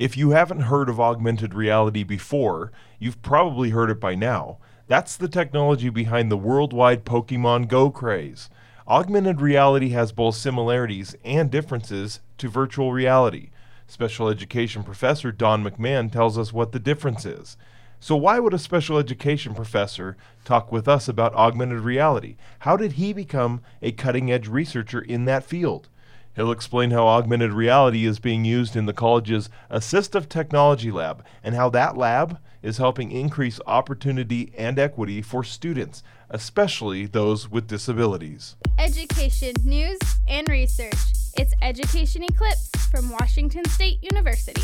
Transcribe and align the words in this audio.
If 0.00 0.16
you 0.16 0.30
haven't 0.30 0.60
heard 0.60 0.88
of 0.88 0.98
augmented 0.98 1.52
reality 1.52 2.04
before, 2.04 2.72
you've 2.98 3.20
probably 3.20 3.68
heard 3.68 3.90
it 3.90 4.00
by 4.00 4.14
now. 4.14 4.56
That's 4.86 5.14
the 5.14 5.28
technology 5.28 5.90
behind 5.90 6.30
the 6.32 6.38
worldwide 6.38 7.04
Pokemon 7.04 7.68
Go 7.68 7.90
craze. 7.90 8.48
Augmented 8.88 9.42
reality 9.42 9.90
has 9.90 10.10
both 10.12 10.36
similarities 10.36 11.14
and 11.22 11.50
differences 11.50 12.20
to 12.38 12.48
virtual 12.48 12.94
reality. 12.94 13.50
Special 13.86 14.30
education 14.30 14.84
professor 14.84 15.30
Don 15.32 15.62
McMahon 15.62 16.10
tells 16.10 16.38
us 16.38 16.50
what 16.50 16.72
the 16.72 16.80
difference 16.80 17.26
is. 17.26 17.58
So, 18.00 18.16
why 18.16 18.38
would 18.38 18.54
a 18.54 18.58
special 18.58 18.96
education 18.96 19.54
professor 19.54 20.16
talk 20.46 20.72
with 20.72 20.88
us 20.88 21.08
about 21.08 21.34
augmented 21.34 21.80
reality? 21.80 22.36
How 22.60 22.78
did 22.78 22.92
he 22.92 23.12
become 23.12 23.60
a 23.82 23.92
cutting 23.92 24.32
edge 24.32 24.48
researcher 24.48 25.02
in 25.02 25.26
that 25.26 25.44
field? 25.44 25.90
He'll 26.36 26.52
explain 26.52 26.92
how 26.92 27.08
augmented 27.08 27.52
reality 27.52 28.06
is 28.06 28.20
being 28.20 28.44
used 28.44 28.76
in 28.76 28.86
the 28.86 28.92
college's 28.92 29.50
Assistive 29.70 30.28
Technology 30.28 30.92
Lab 30.92 31.24
and 31.42 31.56
how 31.56 31.70
that 31.70 31.96
lab 31.96 32.38
is 32.62 32.78
helping 32.78 33.10
increase 33.10 33.58
opportunity 33.66 34.52
and 34.56 34.78
equity 34.78 35.22
for 35.22 35.42
students, 35.42 36.02
especially 36.28 37.06
those 37.06 37.50
with 37.50 37.66
disabilities. 37.66 38.54
Education, 38.78 39.54
news, 39.64 39.98
and 40.28 40.48
research. 40.48 40.94
It's 41.36 41.54
Education 41.62 42.22
Eclipse 42.22 42.70
from 42.90 43.10
Washington 43.10 43.64
State 43.64 43.98
University. 44.02 44.62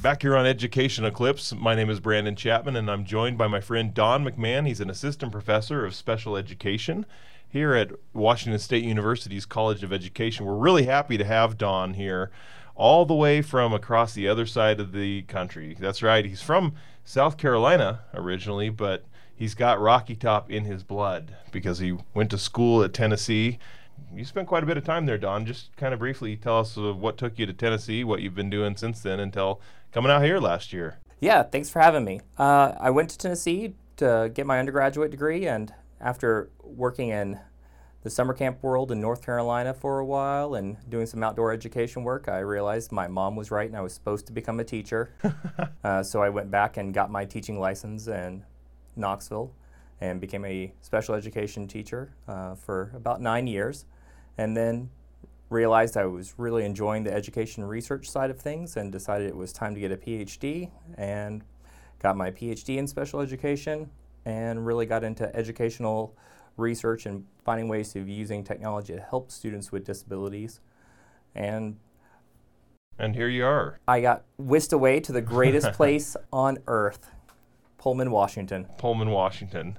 Back 0.00 0.22
here 0.22 0.34
on 0.34 0.46
Education 0.46 1.04
Eclipse, 1.04 1.52
my 1.52 1.74
name 1.74 1.90
is 1.90 2.00
Brandon 2.00 2.34
Chapman, 2.34 2.76
and 2.76 2.90
I'm 2.90 3.04
joined 3.04 3.36
by 3.36 3.48
my 3.48 3.60
friend 3.60 3.92
Don 3.92 4.24
McMahon. 4.24 4.66
He's 4.66 4.80
an 4.80 4.88
assistant 4.88 5.30
professor 5.30 5.84
of 5.84 5.94
special 5.94 6.38
education 6.38 7.04
here 7.50 7.74
at 7.74 7.90
Washington 8.14 8.58
State 8.58 8.84
University's 8.84 9.44
College 9.44 9.82
of 9.82 9.92
Education. 9.92 10.46
We're 10.46 10.54
really 10.54 10.84
happy 10.84 11.18
to 11.18 11.24
have 11.24 11.58
Don 11.58 11.94
here, 11.94 12.30
all 12.76 13.04
the 13.04 13.14
way 13.14 13.42
from 13.42 13.74
across 13.74 14.14
the 14.14 14.28
other 14.28 14.46
side 14.46 14.80
of 14.80 14.92
the 14.92 15.22
country. 15.22 15.76
That's 15.78 16.02
right, 16.02 16.24
he's 16.24 16.40
from 16.40 16.74
South 17.04 17.36
Carolina 17.36 18.00
originally, 18.14 18.70
but 18.70 19.04
he's 19.34 19.54
got 19.54 19.80
Rocky 19.80 20.14
Top 20.14 20.50
in 20.50 20.64
his 20.64 20.84
blood 20.84 21.36
because 21.50 21.80
he 21.80 21.98
went 22.14 22.30
to 22.30 22.38
school 22.38 22.82
at 22.84 22.94
Tennessee. 22.94 23.58
You 24.14 24.24
spent 24.24 24.48
quite 24.48 24.62
a 24.62 24.66
bit 24.66 24.76
of 24.76 24.84
time 24.84 25.06
there, 25.06 25.18
Don. 25.18 25.44
Just 25.44 25.76
kind 25.76 25.92
of 25.92 25.98
briefly 25.98 26.36
tell 26.36 26.60
us 26.60 26.78
uh, 26.78 26.94
what 26.94 27.18
took 27.18 27.38
you 27.38 27.46
to 27.46 27.52
Tennessee, 27.52 28.04
what 28.04 28.22
you've 28.22 28.34
been 28.34 28.48
doing 28.48 28.76
since 28.76 29.00
then 29.00 29.20
until 29.20 29.60
coming 29.92 30.10
out 30.10 30.22
here 30.22 30.38
last 30.38 30.72
year. 30.72 30.98
Yeah, 31.18 31.42
thanks 31.42 31.68
for 31.68 31.80
having 31.80 32.04
me. 32.04 32.20
Uh, 32.38 32.72
I 32.80 32.90
went 32.90 33.10
to 33.10 33.18
Tennessee 33.18 33.74
to 33.96 34.30
get 34.32 34.46
my 34.46 34.58
undergraduate 34.58 35.10
degree, 35.10 35.46
and 35.46 35.74
after 36.00 36.48
working 36.62 37.10
in 37.10 37.38
the 38.02 38.10
summer 38.10 38.32
camp 38.32 38.62
world 38.62 38.90
in 38.90 39.00
North 39.00 39.22
Carolina 39.22 39.74
for 39.74 39.98
a 39.98 40.04
while 40.04 40.54
and 40.54 40.76
doing 40.88 41.06
some 41.06 41.22
outdoor 41.22 41.52
education 41.52 42.02
work, 42.02 42.28
I 42.28 42.38
realized 42.38 42.92
my 42.92 43.08
mom 43.08 43.36
was 43.36 43.50
right 43.50 43.68
and 43.68 43.76
I 43.76 43.82
was 43.82 43.92
supposed 43.92 44.26
to 44.28 44.32
become 44.32 44.58
a 44.58 44.64
teacher. 44.64 45.12
uh, 45.84 46.02
so 46.02 46.22
I 46.22 46.30
went 46.30 46.50
back 46.50 46.78
and 46.78 46.94
got 46.94 47.10
my 47.10 47.26
teaching 47.26 47.60
license 47.60 48.08
in 48.08 48.44
Knoxville 48.96 49.52
and 50.00 50.18
became 50.18 50.46
a 50.46 50.72
special 50.80 51.14
education 51.14 51.68
teacher 51.68 52.14
uh, 52.26 52.54
for 52.54 52.90
about 52.94 53.20
nine 53.20 53.46
years. 53.46 53.84
And 54.38 54.56
then 54.56 54.88
realized 55.50 55.96
I 55.96 56.06
was 56.06 56.34
really 56.38 56.64
enjoying 56.64 57.04
the 57.04 57.12
education 57.12 57.64
research 57.64 58.08
side 58.08 58.30
of 58.30 58.40
things 58.40 58.76
and 58.76 58.90
decided 58.90 59.28
it 59.28 59.36
was 59.36 59.52
time 59.52 59.74
to 59.74 59.80
get 59.80 59.92
a 59.92 59.96
PhD 59.96 60.70
and 60.96 61.42
got 62.00 62.16
my 62.16 62.30
PhD 62.30 62.78
in 62.78 62.86
special 62.86 63.20
education 63.20 63.90
and 64.24 64.64
really 64.64 64.86
got 64.86 65.04
into 65.04 65.34
educational 65.36 66.16
research 66.60 67.06
and 67.06 67.24
finding 67.44 67.68
ways 67.68 67.96
of 67.96 68.08
using 68.08 68.44
technology 68.44 68.94
to 68.94 69.00
help 69.00 69.30
students 69.30 69.72
with 69.72 69.84
disabilities. 69.84 70.60
And 71.34 71.78
and 72.98 73.16
here 73.16 73.28
you 73.28 73.46
are. 73.46 73.80
I 73.88 74.02
got 74.02 74.24
whisked 74.36 74.74
away 74.74 75.00
to 75.00 75.12
the 75.12 75.22
greatest 75.22 75.72
place 75.72 76.16
on 76.32 76.58
earth, 76.66 77.10
Pullman, 77.78 78.10
Washington. 78.10 78.66
Pullman, 78.76 79.10
Washington. 79.10 79.78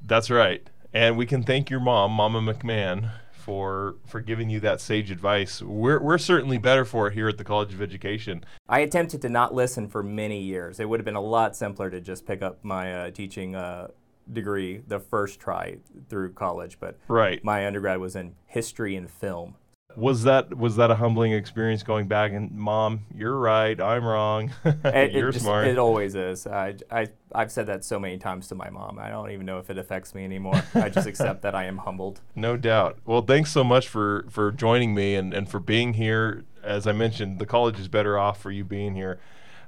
That's 0.00 0.30
right. 0.30 0.68
And 0.92 1.16
we 1.16 1.26
can 1.26 1.42
thank 1.42 1.68
your 1.68 1.80
mom, 1.80 2.12
Mama 2.12 2.40
McMahon, 2.40 3.10
for 3.32 3.96
for 4.06 4.20
giving 4.20 4.48
you 4.48 4.60
that 4.60 4.80
sage 4.80 5.10
advice. 5.10 5.60
We're 5.60 6.00
we're 6.00 6.18
certainly 6.18 6.58
better 6.58 6.84
for 6.84 7.08
it 7.08 7.14
here 7.14 7.28
at 7.28 7.36
the 7.36 7.44
College 7.44 7.74
of 7.74 7.82
Education. 7.82 8.44
I 8.68 8.80
attempted 8.80 9.20
to 9.22 9.28
not 9.28 9.52
listen 9.52 9.88
for 9.88 10.04
many 10.04 10.40
years. 10.40 10.78
It 10.78 10.88
would 10.88 11.00
have 11.00 11.04
been 11.04 11.16
a 11.16 11.20
lot 11.20 11.56
simpler 11.56 11.90
to 11.90 12.00
just 12.00 12.24
pick 12.24 12.40
up 12.40 12.64
my 12.64 12.94
uh, 12.94 13.10
teaching 13.10 13.56
uh, 13.56 13.88
degree 14.32 14.82
the 14.86 15.00
first 15.00 15.40
try 15.40 15.78
through 16.08 16.32
college, 16.32 16.78
but 16.80 16.98
right. 17.08 17.42
my 17.44 17.66
undergrad 17.66 17.98
was 17.98 18.16
in 18.16 18.34
history 18.46 18.96
and 18.96 19.10
film. 19.10 19.56
Was 19.96 20.24
that 20.24 20.56
was 20.56 20.74
that 20.76 20.90
a 20.90 20.96
humbling 20.96 21.32
experience 21.32 21.84
going 21.84 22.08
back 22.08 22.32
and 22.32 22.50
mom, 22.50 23.06
you're 23.14 23.38
right, 23.38 23.80
I'm 23.80 24.04
wrong. 24.04 24.52
You're 24.64 25.28
it 25.28 25.32
just, 25.32 25.44
smart. 25.44 25.68
It 25.68 25.78
always 25.78 26.16
is. 26.16 26.48
I, 26.48 26.74
I, 26.90 27.08
I've 27.32 27.52
said 27.52 27.66
that 27.66 27.84
so 27.84 28.00
many 28.00 28.18
times 28.18 28.48
to 28.48 28.56
my 28.56 28.70
mom. 28.70 28.98
I 28.98 29.08
don't 29.08 29.30
even 29.30 29.46
know 29.46 29.58
if 29.58 29.70
it 29.70 29.78
affects 29.78 30.12
me 30.12 30.24
anymore. 30.24 30.60
I 30.74 30.88
just 30.88 31.06
accept 31.06 31.42
that 31.42 31.54
I 31.54 31.64
am 31.64 31.78
humbled. 31.78 32.20
No 32.36 32.56
doubt. 32.56 32.98
Well, 33.06 33.22
thanks 33.22 33.52
so 33.52 33.62
much 33.62 33.88
for, 33.88 34.26
for 34.28 34.50
joining 34.50 34.94
me 34.94 35.14
and, 35.14 35.32
and 35.32 35.48
for 35.48 35.60
being 35.60 35.94
here. 35.94 36.44
As 36.62 36.86
I 36.86 36.92
mentioned, 36.92 37.38
the 37.38 37.46
college 37.46 37.78
is 37.78 37.86
better 37.86 38.18
off 38.18 38.40
for 38.40 38.50
you 38.50 38.64
being 38.64 38.94
here. 38.94 39.20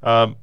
Um, 0.03 0.37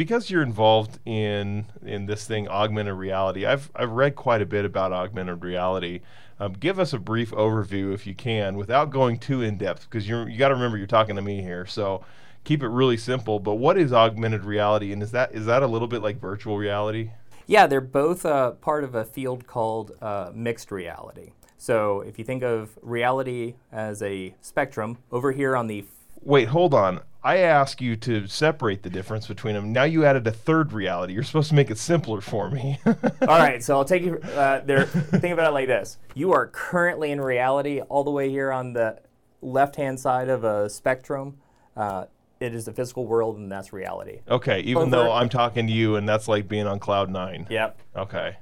because 0.00 0.30
you're 0.30 0.42
involved 0.42 0.98
in 1.04 1.66
in 1.84 2.06
this 2.06 2.26
thing, 2.26 2.48
augmented 2.48 2.94
reality. 2.94 3.44
I've 3.44 3.70
I've 3.76 3.90
read 3.90 4.16
quite 4.16 4.40
a 4.40 4.46
bit 4.46 4.64
about 4.64 4.92
augmented 4.92 5.44
reality. 5.44 6.00
Um, 6.38 6.54
give 6.54 6.78
us 6.78 6.94
a 6.94 6.98
brief 6.98 7.32
overview, 7.32 7.92
if 7.92 8.06
you 8.06 8.14
can, 8.14 8.56
without 8.56 8.88
going 8.88 9.18
too 9.18 9.42
in 9.42 9.58
depth, 9.58 9.82
because 9.82 10.08
you 10.08 10.24
you 10.24 10.38
got 10.38 10.48
to 10.48 10.54
remember 10.54 10.78
you're 10.78 10.86
talking 10.86 11.16
to 11.16 11.22
me 11.22 11.42
here. 11.42 11.66
So 11.66 12.02
keep 12.44 12.62
it 12.62 12.68
really 12.68 12.96
simple. 12.96 13.40
But 13.40 13.56
what 13.56 13.76
is 13.76 13.92
augmented 13.92 14.46
reality, 14.46 14.90
and 14.94 15.02
is 15.02 15.10
that 15.10 15.34
is 15.34 15.44
that 15.44 15.62
a 15.62 15.66
little 15.66 15.86
bit 15.86 16.00
like 16.00 16.18
virtual 16.18 16.56
reality? 16.56 17.10
Yeah, 17.46 17.66
they're 17.66 17.82
both 17.82 18.24
uh, 18.24 18.52
part 18.52 18.84
of 18.84 18.94
a 18.94 19.04
field 19.04 19.46
called 19.46 19.92
uh, 20.00 20.30
mixed 20.34 20.72
reality. 20.72 21.32
So 21.58 22.00
if 22.00 22.18
you 22.18 22.24
think 22.24 22.42
of 22.42 22.78
reality 22.80 23.56
as 23.70 24.00
a 24.00 24.34
spectrum, 24.40 24.96
over 25.12 25.30
here 25.32 25.54
on 25.54 25.66
the 25.66 25.84
Wait, 26.22 26.48
hold 26.48 26.72
on. 26.72 27.00
I 27.22 27.38
ask 27.38 27.80
you 27.80 27.96
to 27.96 28.26
separate 28.26 28.82
the 28.82 28.90
difference 28.90 29.26
between 29.26 29.54
them. 29.54 29.72
Now 29.72 29.84
you 29.84 30.04
added 30.04 30.26
a 30.26 30.30
third 30.30 30.72
reality. 30.72 31.12
You're 31.12 31.22
supposed 31.22 31.50
to 31.50 31.54
make 31.54 31.70
it 31.70 31.76
simpler 31.76 32.20
for 32.20 32.50
me. 32.50 32.78
All 32.86 32.94
right, 33.26 33.62
so 33.62 33.76
I'll 33.76 33.84
take 33.84 34.02
you 34.02 34.16
uh, 34.18 34.60
there. 34.60 34.84
Think 34.86 35.32
about 35.32 35.50
it 35.50 35.54
like 35.54 35.66
this: 35.66 35.98
you 36.14 36.32
are 36.32 36.46
currently 36.46 37.10
in 37.10 37.20
reality, 37.20 37.80
all 37.80 38.04
the 38.04 38.10
way 38.10 38.30
here 38.30 38.50
on 38.50 38.72
the 38.72 38.98
left-hand 39.42 40.00
side 40.00 40.28
of 40.28 40.44
a 40.44 40.70
spectrum. 40.70 41.38
Uh, 41.76 42.06
it 42.40 42.54
is 42.54 42.64
the 42.64 42.72
physical 42.72 43.06
world, 43.06 43.36
and 43.36 43.52
that's 43.52 43.72
reality. 43.72 44.20
okay, 44.28 44.60
even 44.60 44.84
Over- 44.84 44.90
though 44.90 45.12
I'm 45.12 45.28
talking 45.28 45.66
to 45.66 45.72
you, 45.72 45.96
and 45.96 46.08
that's 46.08 46.26
like 46.26 46.48
being 46.48 46.66
on 46.66 46.78
cloud 46.78 47.10
nine. 47.10 47.46
Yep. 47.50 47.78
Okay. 47.96 48.36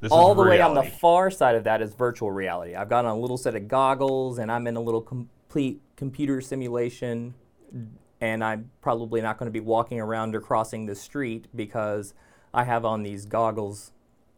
This 0.00 0.10
all 0.10 0.34
the 0.34 0.42
way 0.42 0.60
on 0.60 0.74
the 0.74 0.82
far 0.82 1.30
side 1.30 1.54
of 1.54 1.64
that 1.64 1.80
is 1.80 1.94
virtual 1.94 2.30
reality. 2.30 2.74
I've 2.74 2.88
got 2.88 3.04
on 3.04 3.12
a 3.12 3.18
little 3.18 3.38
set 3.38 3.54
of 3.54 3.68
goggles, 3.68 4.38
and 4.38 4.50
I'm 4.50 4.66
in 4.66 4.74
a 4.76 4.80
little 4.80 5.00
complete 5.00 5.80
computer 5.96 6.40
simulation, 6.40 7.32
and 8.20 8.42
I'm 8.42 8.70
probably 8.80 9.20
not 9.20 9.38
going 9.38 9.46
to 9.46 9.52
be 9.52 9.60
walking 9.60 10.00
around 10.00 10.34
or 10.34 10.40
crossing 10.40 10.86
the 10.86 10.94
street 10.94 11.48
because 11.54 12.14
I 12.52 12.64
have 12.64 12.84
on 12.84 13.02
these 13.02 13.26
goggles 13.26 13.92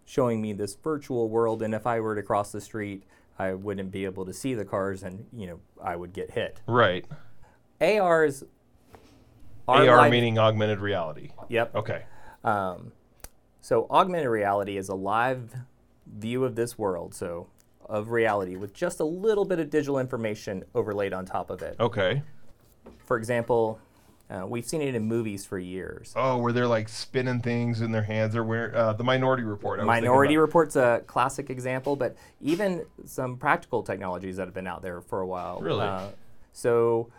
showing 0.04 0.40
me 0.40 0.52
this 0.52 0.74
virtual 0.76 1.28
world. 1.28 1.62
And 1.62 1.74
if 1.74 1.86
I 1.86 2.00
were 2.00 2.14
to 2.14 2.22
cross 2.22 2.52
the 2.52 2.60
street, 2.60 3.04
I 3.38 3.52
wouldn't 3.54 3.90
be 3.90 4.04
able 4.04 4.24
to 4.24 4.32
see 4.32 4.54
the 4.54 4.64
cars, 4.64 5.02
and 5.02 5.26
you 5.32 5.46
know 5.46 5.60
I 5.82 5.96
would 5.96 6.12
get 6.12 6.30
hit. 6.30 6.60
Right. 6.66 7.06
ARs 7.80 8.42
is 8.42 8.44
AR 9.68 9.84
life- 9.84 10.10
meaning 10.10 10.38
augmented 10.38 10.80
reality. 10.80 11.30
Yep. 11.48 11.74
Okay. 11.74 12.04
Um, 12.44 12.92
so 13.60 13.86
augmented 13.90 14.28
reality 14.28 14.76
is 14.76 14.88
a 14.88 14.94
live 14.94 15.54
view 16.06 16.44
of 16.44 16.54
this 16.54 16.78
world, 16.78 17.14
so 17.14 17.48
of 17.84 18.10
reality 18.10 18.56
with 18.56 18.72
just 18.72 19.00
a 19.00 19.04
little 19.04 19.44
bit 19.44 19.58
of 19.60 19.70
digital 19.70 19.98
information 19.98 20.64
overlaid 20.74 21.12
on 21.12 21.24
top 21.24 21.50
of 21.50 21.62
it. 21.62 21.76
Okay. 21.78 22.22
For 23.04 23.16
example, 23.16 23.78
uh, 24.28 24.44
we've 24.46 24.64
seen 24.66 24.82
it 24.82 24.94
in 24.94 25.04
movies 25.04 25.46
for 25.46 25.58
years. 25.58 26.12
Oh, 26.16 26.38
where 26.38 26.52
they're 26.52 26.66
like 26.66 26.88
spinning 26.88 27.40
things 27.40 27.80
in 27.80 27.92
their 27.92 28.02
hands. 28.02 28.32
They're 28.32 28.42
wearing 28.44 28.74
uh, 28.74 28.92
the 28.94 29.04
Minority 29.04 29.44
Report. 29.44 29.78
I 29.80 29.84
Minority 29.84 30.36
Report's 30.36 30.74
a 30.76 31.02
classic 31.06 31.48
example, 31.50 31.94
but 31.96 32.16
even 32.40 32.84
some 33.04 33.36
practical 33.36 33.82
technologies 33.82 34.36
that 34.36 34.46
have 34.46 34.54
been 34.54 34.66
out 34.66 34.82
there 34.82 35.00
for 35.00 35.20
a 35.20 35.26
while. 35.26 35.60
Really? 35.60 35.84
Uh, 35.86 36.08
so, 36.52 37.10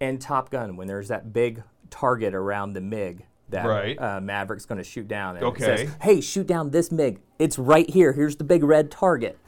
and 0.00 0.20
Top 0.20 0.50
Gun, 0.50 0.76
when 0.76 0.88
there's 0.88 1.08
that 1.08 1.32
big 1.32 1.62
target 1.90 2.34
around 2.34 2.72
the 2.72 2.80
MiG 2.80 3.24
that 3.50 3.66
Right. 3.66 3.98
uh, 4.00 4.20
Maverick's 4.20 4.66
going 4.66 4.78
to 4.78 4.84
shoot 4.84 5.06
down, 5.08 5.36
and 5.36 5.44
Okay. 5.44 5.62
it 5.64 5.78
says, 5.78 5.94
"Hey, 6.02 6.20
shoot 6.20 6.46
down 6.46 6.70
this 6.70 6.90
MiG. 6.92 7.20
It's 7.38 7.58
right 7.58 7.88
here. 7.88 8.12
Here's 8.12 8.36
the 8.36 8.44
big 8.44 8.62
red 8.64 8.90
target." 8.90 9.38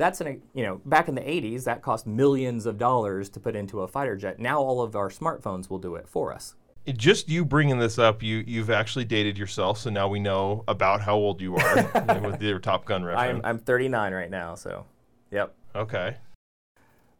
That's 0.00 0.22
an 0.22 0.40
you 0.54 0.64
know 0.64 0.80
back 0.86 1.08
in 1.08 1.14
the 1.14 1.20
80s 1.20 1.64
that 1.64 1.82
cost 1.82 2.06
millions 2.06 2.64
of 2.64 2.78
dollars 2.78 3.28
to 3.30 3.38
put 3.38 3.54
into 3.54 3.82
a 3.82 3.88
fighter 3.88 4.16
jet. 4.16 4.38
Now 4.40 4.58
all 4.58 4.80
of 4.80 4.96
our 4.96 5.10
smartphones 5.10 5.68
will 5.68 5.78
do 5.78 5.94
it 5.94 6.08
for 6.08 6.32
us. 6.32 6.54
Just 6.96 7.28
you 7.28 7.44
bringing 7.44 7.78
this 7.78 7.98
up, 7.98 8.22
you 8.22 8.42
you've 8.46 8.70
actually 8.70 9.04
dated 9.04 9.36
yourself, 9.36 9.76
so 9.76 9.90
now 9.90 10.08
we 10.08 10.18
know 10.18 10.64
about 10.66 11.02
how 11.02 11.16
old 11.16 11.42
you 11.42 11.54
are 11.54 12.20
with 12.24 12.42
your 12.42 12.58
Top 12.58 12.86
Gun 12.86 13.04
reference 13.04 13.44
I'm. 13.44 13.56
I'm 13.56 13.58
39 13.58 14.14
right 14.14 14.30
now, 14.30 14.54
so 14.54 14.86
yep. 15.30 15.54
okay. 15.76 16.16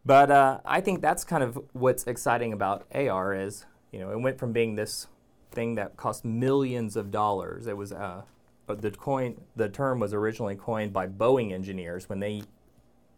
But 0.06 0.30
uh, 0.30 0.60
I 0.64 0.80
think 0.80 1.02
that's 1.02 1.22
kind 1.22 1.42
of 1.42 1.58
what's 1.74 2.04
exciting 2.04 2.54
about 2.54 2.86
AR 2.94 3.34
is, 3.34 3.66
you 3.92 4.00
know, 4.00 4.10
it 4.10 4.18
went 4.18 4.38
from 4.38 4.52
being 4.52 4.76
this 4.76 5.06
thing 5.52 5.74
that 5.74 5.98
cost 5.98 6.24
millions 6.24 6.96
of 6.96 7.10
dollars. 7.10 7.66
It 7.66 7.76
was 7.76 7.92
uh, 7.92 8.22
the 8.66 8.90
coin 8.90 9.38
the 9.54 9.68
term 9.68 10.00
was 10.00 10.14
originally 10.14 10.56
coined 10.56 10.94
by 10.94 11.06
Boeing 11.06 11.52
engineers 11.52 12.08
when 12.08 12.20
they 12.20 12.42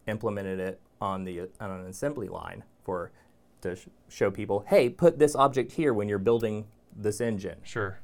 implemented 0.06 0.60
it 0.60 0.80
on 1.00 1.24
the 1.24 1.40
on 1.60 1.70
an 1.70 1.86
assembly 1.86 2.28
line 2.28 2.64
for 2.84 3.12
to 3.62 3.76
sh- 3.76 3.86
show 4.08 4.30
people, 4.30 4.64
hey, 4.68 4.88
put 4.88 5.18
this 5.18 5.34
object 5.34 5.72
here 5.72 5.94
when 5.94 6.08
you're 6.08 6.18
building 6.18 6.66
this 6.96 7.20
engine. 7.20 7.58
Sure. 7.62 8.00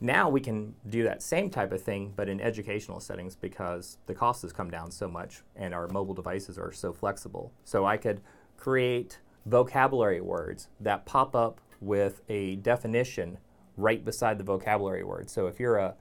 Now 0.00 0.28
we 0.28 0.40
can 0.40 0.74
do 0.88 1.04
that 1.04 1.22
same 1.22 1.50
type 1.50 1.72
of 1.72 1.82
thing, 1.82 2.12
but 2.14 2.28
in 2.28 2.40
educational 2.40 3.00
settings 3.00 3.34
because 3.34 3.98
the 4.06 4.14
cost 4.14 4.42
has 4.42 4.52
come 4.52 4.70
down 4.70 4.90
so 4.90 5.08
much 5.08 5.42
and 5.54 5.74
our 5.74 5.88
mobile 5.88 6.14
devices 6.14 6.58
are 6.58 6.72
so 6.72 6.92
flexible. 6.92 7.52
So 7.64 7.86
I 7.86 7.96
could 7.96 8.20
create 8.56 9.20
vocabulary 9.46 10.20
words 10.20 10.68
that 10.80 11.06
pop 11.06 11.34
up 11.34 11.60
with 11.80 12.20
a 12.28 12.56
definition 12.56 13.38
right 13.76 14.04
beside 14.04 14.38
the 14.38 14.44
vocabulary 14.44 15.04
word. 15.04 15.30
So 15.30 15.46
if 15.46 15.58
you're 15.58 15.76
a 15.76 15.94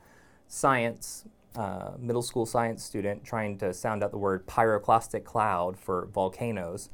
science, 0.47 1.25
uh, 1.55 1.91
middle 1.97 2.21
school 2.21 2.45
science 2.45 2.83
student 2.83 3.23
trying 3.23 3.57
to 3.59 3.73
sound 3.73 4.03
out 4.03 4.11
the 4.11 4.17
word 4.17 4.45
pyroclastic 4.47 5.23
cloud 5.23 5.77
for 5.77 6.07
volcanoes, 6.07 6.89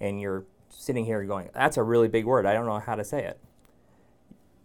and 0.00 0.20
you're 0.20 0.44
sitting 0.70 1.04
here 1.04 1.22
going, 1.24 1.48
that's 1.54 1.76
a 1.76 1.82
really 1.82 2.08
big 2.08 2.24
word. 2.24 2.46
I 2.46 2.52
don't 2.52 2.66
know 2.66 2.78
how 2.78 2.94
to 2.94 3.04
say 3.04 3.24
it. 3.24 3.40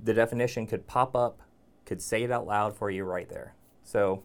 The 0.03 0.13
definition 0.13 0.67
could 0.67 0.85
pop 0.87 1.15
up, 1.15 1.41
could 1.85 2.01
say 2.01 2.23
it 2.23 2.31
out 2.31 2.45
loud 2.45 2.75
for 2.75 2.89
you 2.89 3.03
right 3.03 3.29
there. 3.29 3.55
So 3.83 4.23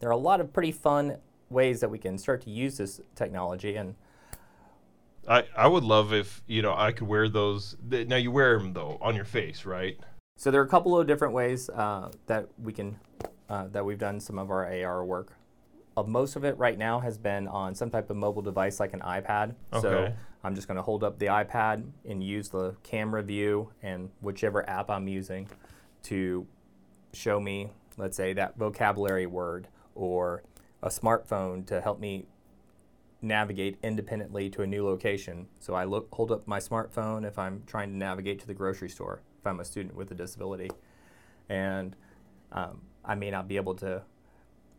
there 0.00 0.08
are 0.08 0.12
a 0.12 0.16
lot 0.16 0.40
of 0.40 0.52
pretty 0.52 0.72
fun 0.72 1.18
ways 1.48 1.80
that 1.80 1.90
we 1.90 1.98
can 1.98 2.18
start 2.18 2.42
to 2.42 2.50
use 2.50 2.78
this 2.78 3.00
technology 3.14 3.76
and 3.76 3.94
I, 5.28 5.44
I 5.56 5.68
would 5.68 5.84
love 5.84 6.12
if 6.12 6.42
you 6.48 6.62
know 6.62 6.74
I 6.74 6.90
could 6.90 7.06
wear 7.06 7.28
those. 7.28 7.76
Now 7.88 8.16
you 8.16 8.32
wear 8.32 8.58
them 8.58 8.72
though 8.72 8.98
on 9.00 9.14
your 9.14 9.24
face, 9.24 9.64
right? 9.64 9.96
So 10.36 10.50
there 10.50 10.60
are 10.60 10.64
a 10.64 10.68
couple 10.68 10.98
of 10.98 11.06
different 11.06 11.34
ways 11.34 11.70
uh, 11.70 12.10
that 12.26 12.48
we 12.60 12.72
can 12.72 12.98
uh, 13.48 13.66
that 13.68 13.84
we've 13.84 13.98
done 13.98 14.20
some 14.20 14.38
of 14.38 14.50
our 14.50 14.66
AR 14.66 15.04
work. 15.04 15.32
Uh, 15.96 16.02
most 16.04 16.36
of 16.36 16.44
it 16.44 16.56
right 16.56 16.78
now 16.78 17.00
has 17.00 17.18
been 17.18 17.46
on 17.48 17.74
some 17.74 17.90
type 17.90 18.08
of 18.10 18.16
mobile 18.16 18.42
device 18.42 18.80
like 18.80 18.94
an 18.94 19.00
iPad. 19.00 19.54
So 19.80 20.12
I'm 20.44 20.54
just 20.54 20.66
going 20.66 20.76
to 20.76 20.82
hold 20.82 21.04
up 21.04 21.18
the 21.18 21.26
iPad 21.26 21.84
and 22.08 22.22
use 22.24 22.48
the 22.48 22.74
camera 22.82 23.22
view 23.22 23.70
and 23.82 24.10
whichever 24.20 24.68
app 24.68 24.90
I'm 24.90 25.06
using 25.06 25.48
to 26.04 26.46
show 27.12 27.38
me, 27.38 27.70
let's 27.96 28.16
say, 28.16 28.32
that 28.32 28.56
vocabulary 28.56 29.26
word 29.26 29.68
or 29.94 30.42
a 30.82 30.88
smartphone 30.88 31.66
to 31.66 31.80
help 31.80 32.00
me 32.00 32.26
navigate 33.20 33.78
independently 33.82 34.50
to 34.50 34.62
a 34.62 34.66
new 34.66 34.84
location. 34.84 35.46
So 35.60 35.74
I 35.74 35.84
look, 35.84 36.08
hold 36.12 36.32
up 36.32 36.48
my 36.48 36.58
smartphone 36.58 37.24
if 37.24 37.38
I'm 37.38 37.62
trying 37.66 37.90
to 37.90 37.96
navigate 37.96 38.40
to 38.40 38.46
the 38.46 38.54
grocery 38.54 38.88
store, 38.88 39.20
if 39.38 39.46
I'm 39.46 39.60
a 39.60 39.64
student 39.64 39.94
with 39.94 40.10
a 40.10 40.14
disability. 40.14 40.70
And 41.48 41.94
um, 42.50 42.80
I 43.04 43.14
may 43.14 43.30
not 43.30 43.48
be 43.48 43.56
able 43.56 43.74
to 43.76 44.02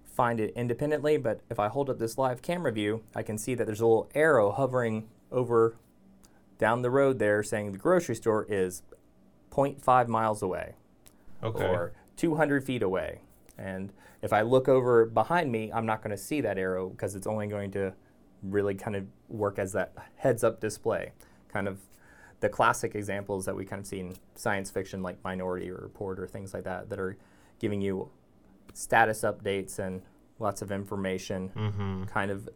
find 0.05 0.39
it 0.39 0.53
independently, 0.55 1.17
but 1.17 1.41
if 1.49 1.59
I 1.59 1.67
hold 1.67 1.89
up 1.89 1.99
this 1.99 2.17
live 2.17 2.41
camera 2.41 2.71
view, 2.71 3.03
I 3.15 3.23
can 3.23 3.37
see 3.37 3.55
that 3.55 3.65
there's 3.65 3.81
a 3.81 3.85
little 3.85 4.09
arrow 4.13 4.51
hovering 4.51 5.07
over 5.31 5.75
down 6.59 6.81
the 6.83 6.91
road 6.91 7.19
there 7.19 7.41
saying 7.43 7.71
the 7.71 7.77
grocery 7.77 8.15
store 8.15 8.45
is 8.47 8.83
0.5 9.51 10.07
miles 10.07 10.41
away 10.41 10.75
Okay. 11.43 11.65
or 11.65 11.93
200 12.15 12.63
feet 12.63 12.83
away. 12.83 13.21
And 13.57 13.91
if 14.21 14.31
I 14.31 14.41
look 14.41 14.67
over 14.69 15.05
behind 15.05 15.51
me, 15.51 15.71
I'm 15.73 15.85
not 15.85 16.01
going 16.01 16.15
to 16.15 16.21
see 16.21 16.41
that 16.41 16.57
arrow 16.57 16.89
because 16.89 17.15
it's 17.15 17.27
only 17.27 17.47
going 17.47 17.71
to 17.71 17.93
really 18.43 18.75
kind 18.75 18.95
of 18.95 19.05
work 19.29 19.57
as 19.59 19.73
that 19.73 19.93
heads 20.15 20.43
up 20.43 20.59
display. 20.59 21.11
Kind 21.51 21.67
of 21.67 21.79
the 22.39 22.49
classic 22.49 22.93
examples 22.95 23.45
that 23.45 23.55
we 23.55 23.65
kind 23.65 23.79
of 23.81 23.85
see 23.87 23.99
in 23.99 24.15
science 24.35 24.69
fiction, 24.69 25.01
like 25.01 25.21
Minority 25.23 25.71
Report 25.71 26.19
or 26.19 26.27
things 26.27 26.53
like 26.53 26.63
that, 26.65 26.89
that 26.89 26.99
are 26.99 27.17
giving 27.63 27.81
you 27.81 28.10
status 28.74 29.21
updates 29.21 29.80
and 29.80 30.01
lots 30.38 30.62
of 30.62 30.69
information 30.69 32.06
kind 32.12 32.30
of 32.30 32.50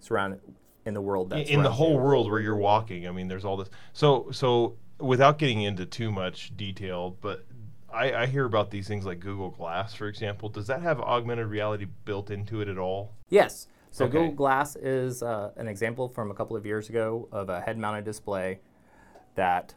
surround 0.00 0.40
in 0.86 0.94
the 0.94 1.02
world 1.02 1.28
that's 1.28 1.50
in 1.50 1.62
the 1.62 1.70
whole 1.70 1.98
world 1.98 2.30
where 2.30 2.40
you're 2.40 2.56
walking. 2.56 3.06
I 3.06 3.10
mean, 3.10 3.28
there's 3.28 3.44
all 3.44 3.58
this. 3.58 3.68
So 3.92 4.28
so 4.30 4.76
without 4.98 5.38
getting 5.38 5.60
into 5.60 5.84
too 5.84 6.10
much 6.10 6.56
detail, 6.56 7.14
but 7.20 7.44
I, 7.92 8.22
I 8.22 8.26
hear 8.26 8.46
about 8.46 8.70
these 8.70 8.88
things 8.88 9.04
like 9.04 9.20
Google 9.20 9.50
Glass, 9.50 9.92
for 9.92 10.08
example. 10.08 10.48
Does 10.48 10.66
that 10.68 10.80
have 10.80 10.98
augmented 10.98 11.46
reality 11.48 11.86
built 12.06 12.30
into 12.30 12.62
it 12.62 12.68
at 12.68 12.78
all? 12.78 13.12
Yes. 13.28 13.68
So 13.90 14.06
Okay. 14.06 14.12
Google 14.12 14.32
Glass 14.32 14.76
is 14.76 15.22
uh, 15.22 15.50
an 15.56 15.68
example 15.68 16.08
from 16.08 16.30
a 16.30 16.34
couple 16.34 16.56
of 16.56 16.64
years 16.64 16.88
ago 16.88 17.28
of 17.30 17.50
a 17.50 17.60
head-mounted 17.60 18.04
display 18.04 18.60
that 19.34 19.74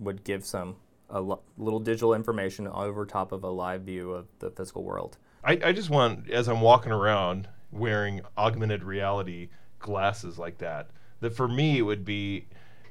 would 0.00 0.24
give 0.24 0.44
some 0.44 0.76
a 1.10 1.20
lo- 1.20 1.42
little 1.56 1.80
digital 1.80 2.14
information 2.14 2.66
over 2.66 3.06
top 3.06 3.32
of 3.32 3.44
a 3.44 3.50
live 3.50 3.82
view 3.82 4.12
of 4.12 4.26
the 4.38 4.50
physical 4.50 4.82
world. 4.82 5.18
I, 5.44 5.58
I 5.64 5.72
just 5.72 5.90
want, 5.90 6.30
as 6.30 6.48
I'm 6.48 6.60
walking 6.60 6.92
around 6.92 7.48
wearing 7.70 8.22
augmented 8.36 8.82
reality 8.82 9.48
glasses 9.78 10.38
like 10.38 10.58
that, 10.58 10.90
that 11.20 11.34
for 11.34 11.48
me 11.48 11.78
it 11.78 11.82
would 11.82 12.04
be, 12.04 12.46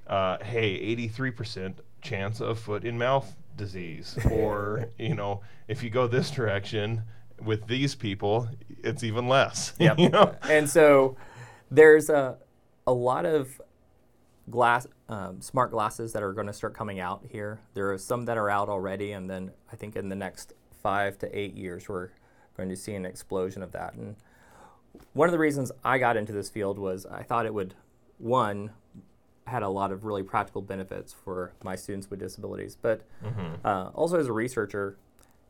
uh, 0.08 0.38
hey, 0.44 0.96
83% 0.96 1.76
chance 2.02 2.40
of 2.40 2.60
foot 2.60 2.86
and 2.86 2.98
mouth 2.98 3.36
disease. 3.58 4.18
or, 4.32 4.90
you 4.98 5.16
know, 5.16 5.42
if 5.68 5.84
you 5.84 5.90
go 5.90 6.08
this 6.08 6.32
direction 6.32 7.04
with 7.44 7.68
these 7.68 7.96
people, 7.96 8.48
it's 8.84 9.04
even 9.04 9.28
less. 9.28 9.74
Yep. 9.80 10.00
you 10.00 10.10
know? 10.10 10.36
and 10.50 10.70
so 10.70 11.18
there's 11.70 12.10
a 12.10 12.38
a 12.88 12.94
lot 12.94 13.26
of 13.26 13.60
glass 14.50 14.88
um, 15.10 15.42
smart 15.42 15.72
glasses 15.72 16.14
that 16.14 16.24
are 16.24 16.34
going 16.34 16.48
to 16.48 16.54
start 16.54 16.74
coming 16.74 17.00
out 17.00 17.26
here. 17.30 17.60
There 17.74 17.92
are 17.92 17.98
some 17.98 18.26
that 18.26 18.38
are 18.38 18.50
out 18.50 18.70
already, 18.70 19.12
and 19.12 19.30
then 19.30 19.52
I 19.72 19.76
think 19.76 19.96
in 19.96 20.10
the 20.10 20.16
next 20.16 20.54
five 20.84 21.18
to 21.20 21.38
eight 21.38 21.56
years 21.56 21.90
we're 21.90 22.10
going 22.56 22.70
to 22.70 22.76
see 22.76 22.94
an 22.94 23.06
explosion 23.06 23.64
of 23.64 23.72
that. 23.72 23.96
And 23.96 24.16
one 25.14 25.28
of 25.28 25.32
the 25.32 25.40
reasons 25.40 25.72
I 25.84 25.98
got 25.98 26.16
into 26.16 26.32
this 26.32 26.50
field 26.50 26.78
was 26.78 27.06
I 27.06 27.24
thought 27.24 27.46
it 27.46 27.54
would 27.54 27.74
one 28.18 28.72
had 29.48 29.62
a 29.62 29.70
lot 29.70 29.92
of 29.92 30.06
really 30.06 30.24
practical 30.24 30.62
benefits 30.62 31.14
for 31.14 31.54
my 31.64 31.76
students 31.76 32.10
with 32.10 32.20
disabilities, 32.20 32.78
but 32.82 33.02
uh, 33.64 33.90
also 33.94 34.20
as 34.20 34.28
a 34.28 34.34
researcher, 34.34 34.98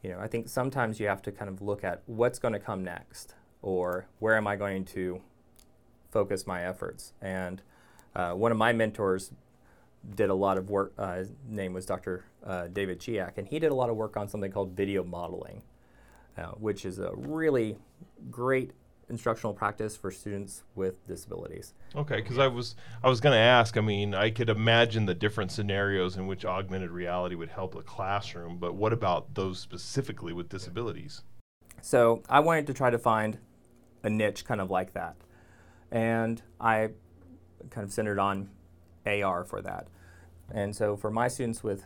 you 0.03 0.09
know, 0.09 0.19
I 0.19 0.27
think 0.27 0.49
sometimes 0.49 0.99
you 0.99 1.07
have 1.07 1.21
to 1.23 1.31
kind 1.31 1.49
of 1.49 1.61
look 1.61 1.83
at 1.83 2.01
what's 2.05 2.39
going 2.39 2.53
to 2.53 2.59
come 2.59 2.83
next, 2.83 3.35
or 3.61 4.07
where 4.19 4.35
am 4.35 4.47
I 4.47 4.55
going 4.55 4.83
to 4.85 5.21
focus 6.11 6.45
my 6.45 6.63
efforts. 6.63 7.13
And 7.21 7.61
uh, 8.15 8.33
one 8.33 8.51
of 8.51 8.57
my 8.57 8.73
mentors 8.73 9.31
did 10.15 10.29
a 10.29 10.33
lot 10.33 10.57
of 10.57 10.69
work. 10.69 10.93
Uh, 10.97 11.15
his 11.15 11.31
name 11.47 11.73
was 11.73 11.85
Dr. 11.85 12.25
Uh, 12.43 12.67
David 12.67 12.99
Cihak, 12.99 13.37
and 13.37 13.47
he 13.47 13.59
did 13.59 13.71
a 13.71 13.75
lot 13.75 13.89
of 13.89 13.95
work 13.95 14.17
on 14.17 14.27
something 14.27 14.51
called 14.51 14.71
video 14.71 15.03
modeling, 15.03 15.63
uh, 16.37 16.51
which 16.51 16.85
is 16.85 16.99
a 16.99 17.11
really 17.15 17.77
great 18.29 18.71
instructional 19.09 19.53
practice 19.53 19.95
for 19.95 20.09
students 20.09 20.63
with 20.73 21.05
disabilities. 21.07 21.73
Okay, 21.95 22.17
because 22.17 22.39
I 22.39 22.47
was 22.47 22.75
I 23.03 23.09
was 23.09 23.19
going 23.19 23.33
to 23.33 23.39
ask. 23.39 23.77
I 23.77 23.81
mean, 23.81 24.15
I 24.15 24.29
could 24.29 24.49
imagine 24.49 25.05
the 25.05 25.13
different 25.13 25.51
scenarios 25.51 26.17
in 26.17 26.27
which 26.27 26.45
augmented 26.45 26.91
reality 26.91 27.35
would 27.35 27.49
help 27.49 27.75
a 27.75 27.81
classroom, 27.81 28.57
but 28.57 28.75
what 28.75 28.93
about 28.93 29.33
those 29.35 29.59
specifically 29.59 30.33
with 30.33 30.49
disabilities? 30.49 31.23
So 31.81 32.23
I 32.29 32.39
wanted 32.39 32.67
to 32.67 32.73
try 32.73 32.89
to 32.89 32.97
find 32.97 33.37
a 34.03 34.09
niche 34.09 34.45
kind 34.45 34.61
of 34.61 34.71
like 34.71 34.93
that. 34.93 35.15
And 35.91 36.41
I 36.59 36.89
kind 37.69 37.85
of 37.85 37.91
centered 37.91 38.19
on 38.19 38.49
AR 39.05 39.43
for 39.43 39.61
that. 39.61 39.87
And 40.51 40.75
so 40.75 40.95
for 40.95 41.09
my 41.09 41.27
students 41.27 41.63
with 41.63 41.83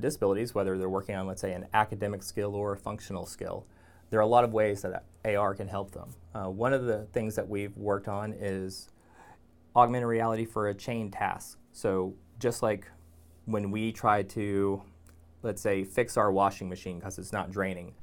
disabilities, 0.00 0.54
whether 0.54 0.76
they're 0.76 0.88
working 0.88 1.14
on, 1.14 1.26
let's 1.26 1.40
say, 1.40 1.52
an 1.52 1.66
academic 1.72 2.22
skill 2.22 2.54
or 2.54 2.72
a 2.72 2.76
functional 2.76 3.26
skill, 3.26 3.66
there 4.10 4.18
are 4.18 4.22
a 4.22 4.26
lot 4.26 4.44
of 4.44 4.52
ways 4.52 4.82
that 4.82 5.04
AR 5.24 5.54
can 5.54 5.68
help 5.68 5.92
them. 5.92 6.14
Uh, 6.34 6.50
one 6.50 6.72
of 6.72 6.84
the 6.84 7.06
things 7.12 7.34
that 7.36 7.48
we've 7.48 7.76
worked 7.76 8.08
on 8.08 8.32
is 8.32 8.88
augmented 9.74 10.08
reality 10.08 10.44
for 10.44 10.68
a 10.68 10.74
chain 10.74 11.10
task. 11.10 11.58
So 11.72 12.14
just 12.38 12.62
like 12.62 12.86
when 13.46 13.70
we 13.70 13.92
try 13.92 14.22
to, 14.22 14.82
let's 15.42 15.62
say, 15.62 15.84
fix 15.84 16.16
our 16.16 16.30
washing 16.30 16.68
machine 16.68 16.98
because 16.98 17.18
it's 17.18 17.32
not 17.32 17.50
draining, 17.50 17.94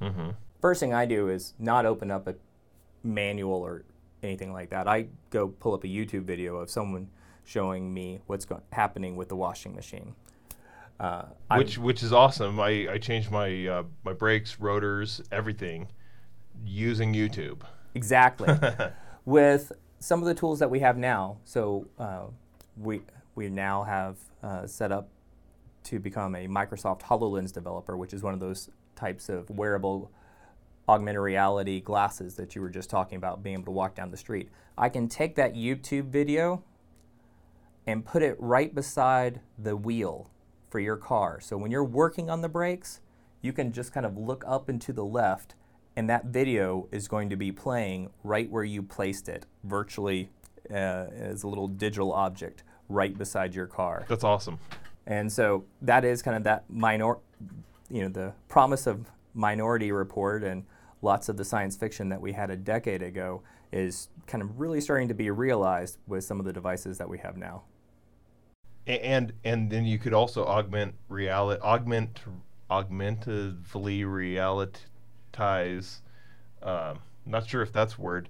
first 0.61 0.79
thing 0.79 0.93
I 0.93 1.05
do 1.05 1.29
is 1.29 1.53
not 1.59 1.85
open 1.85 2.09
up 2.09 2.27
a 2.27 2.35
manual 3.03 3.61
or 3.61 3.83
anything 4.23 4.51
like 4.51 4.71
that. 4.71 4.87
I 4.87 5.07
go 5.29 5.47
pull 5.49 5.73
up 5.75 5.83
a 5.83 5.87
YouTube 5.87 6.23
video 6.23 6.55
of 6.55 6.69
someone 6.69 7.09
showing 7.45 7.93
me 7.93 8.19
what's 8.27 8.45
go- 8.45 8.61
happening 8.71 9.15
with 9.15 9.29
the 9.29 9.35
washing 9.35 9.75
machine. 9.75 10.15
Uh, 10.99 11.25
I'm- 11.49 11.59
Which 11.59 11.77
which 11.77 12.03
is 12.03 12.11
awesome. 12.11 12.59
I, 12.59 12.87
I 12.91 12.97
changed 12.97 13.31
my 13.31 13.67
uh, 13.67 13.83
my 14.03 14.13
brakes, 14.13 14.59
rotors, 14.59 15.21
everything 15.31 15.87
using 16.65 17.13
YouTube. 17.13 17.61
Exactly. 17.95 18.53
With 19.25 19.71
some 19.99 20.19
of 20.21 20.25
the 20.27 20.33
tools 20.33 20.59
that 20.59 20.69
we 20.69 20.79
have 20.79 20.97
now, 20.97 21.37
so 21.45 21.87
uh, 21.97 22.25
we 22.77 23.01
we 23.35 23.49
now 23.49 23.83
have 23.83 24.17
uh, 24.43 24.67
set 24.67 24.91
up 24.91 25.09
to 25.85 25.99
become 25.99 26.35
a 26.35 26.47
Microsoft 26.47 27.01
HoloLens 27.01 27.53
developer, 27.53 27.95
which 27.95 28.13
is 28.13 28.21
one 28.21 28.33
of 28.33 28.39
those 28.39 28.69
types 28.95 29.29
of 29.29 29.49
wearable 29.49 30.11
augmented 30.89 31.21
reality 31.21 31.79
glasses 31.79 32.35
that 32.35 32.55
you 32.55 32.61
were 32.61 32.69
just 32.69 32.89
talking 32.89 33.15
about, 33.17 33.41
being 33.43 33.53
able 33.55 33.65
to 33.65 33.71
walk 33.71 33.95
down 33.95 34.11
the 34.11 34.17
street. 34.17 34.49
I 34.77 34.89
can 34.89 35.07
take 35.07 35.35
that 35.35 35.53
YouTube 35.53 36.05
video 36.09 36.63
and 37.87 38.05
put 38.05 38.21
it 38.21 38.35
right 38.39 38.73
beside 38.73 39.41
the 39.57 39.75
wheel 39.75 40.29
for 40.69 40.79
your 40.79 40.97
car. 40.97 41.39
So 41.41 41.57
when 41.57 41.71
you're 41.71 41.83
working 41.83 42.29
on 42.29 42.41
the 42.41 42.49
brakes, 42.49 43.01
you 43.41 43.53
can 43.53 43.71
just 43.71 43.93
kind 43.93 44.05
of 44.05 44.17
look 44.17 44.43
up 44.45 44.69
and 44.69 44.81
to 44.81 44.93
the 44.93 45.05
left, 45.05 45.55
and 45.95 46.09
that 46.09 46.25
video 46.25 46.87
is 46.91 47.07
going 47.07 47.29
to 47.29 47.35
be 47.35 47.51
playing 47.51 48.09
right 48.23 48.49
where 48.49 48.63
you 48.63 48.83
placed 48.83 49.29
it, 49.29 49.45
virtually 49.63 50.29
uh, 50.69 51.07
as 51.13 51.43
a 51.43 51.47
little 51.47 51.67
digital 51.67 52.13
object 52.13 52.63
right 52.89 53.17
beside 53.17 53.55
your 53.55 53.67
car. 53.67 54.05
That's 54.07 54.23
awesome. 54.23 54.59
And 55.07 55.31
so 55.31 55.65
that 55.81 56.05
is 56.05 56.21
kind 56.21 56.37
of 56.37 56.43
that 56.43 56.65
minor, 56.69 57.17
you 57.89 58.03
know, 58.03 58.09
the 58.09 58.33
promise 58.47 58.85
of 58.85 59.07
Minority 59.33 59.91
Report 59.91 60.43
and 60.43 60.65
lots 61.01 61.29
of 61.29 61.37
the 61.37 61.45
science 61.45 61.75
fiction 61.75 62.09
that 62.09 62.21
we 62.21 62.33
had 62.33 62.49
a 62.49 62.55
decade 62.55 63.01
ago 63.01 63.41
is 63.71 64.09
kind 64.27 64.41
of 64.41 64.59
really 64.59 64.81
starting 64.81 65.07
to 65.07 65.13
be 65.13 65.29
realized 65.31 65.97
with 66.07 66.23
some 66.23 66.39
of 66.39 66.45
the 66.45 66.53
devices 66.53 66.97
that 66.97 67.09
we 67.09 67.17
have 67.19 67.37
now. 67.37 67.63
And 68.87 69.33
and 69.43 69.69
then 69.69 69.85
you 69.85 69.99
could 69.99 70.13
also 70.13 70.45
augment 70.45 70.95
reality, 71.09 71.61
augment, 71.61 72.21
augmentatively 72.69 74.01
realitize. 75.33 76.01
Um, 76.61 76.99
not 77.25 77.47
sure 77.47 77.61
if 77.61 77.71
that's 77.71 77.97
word. 77.99 78.29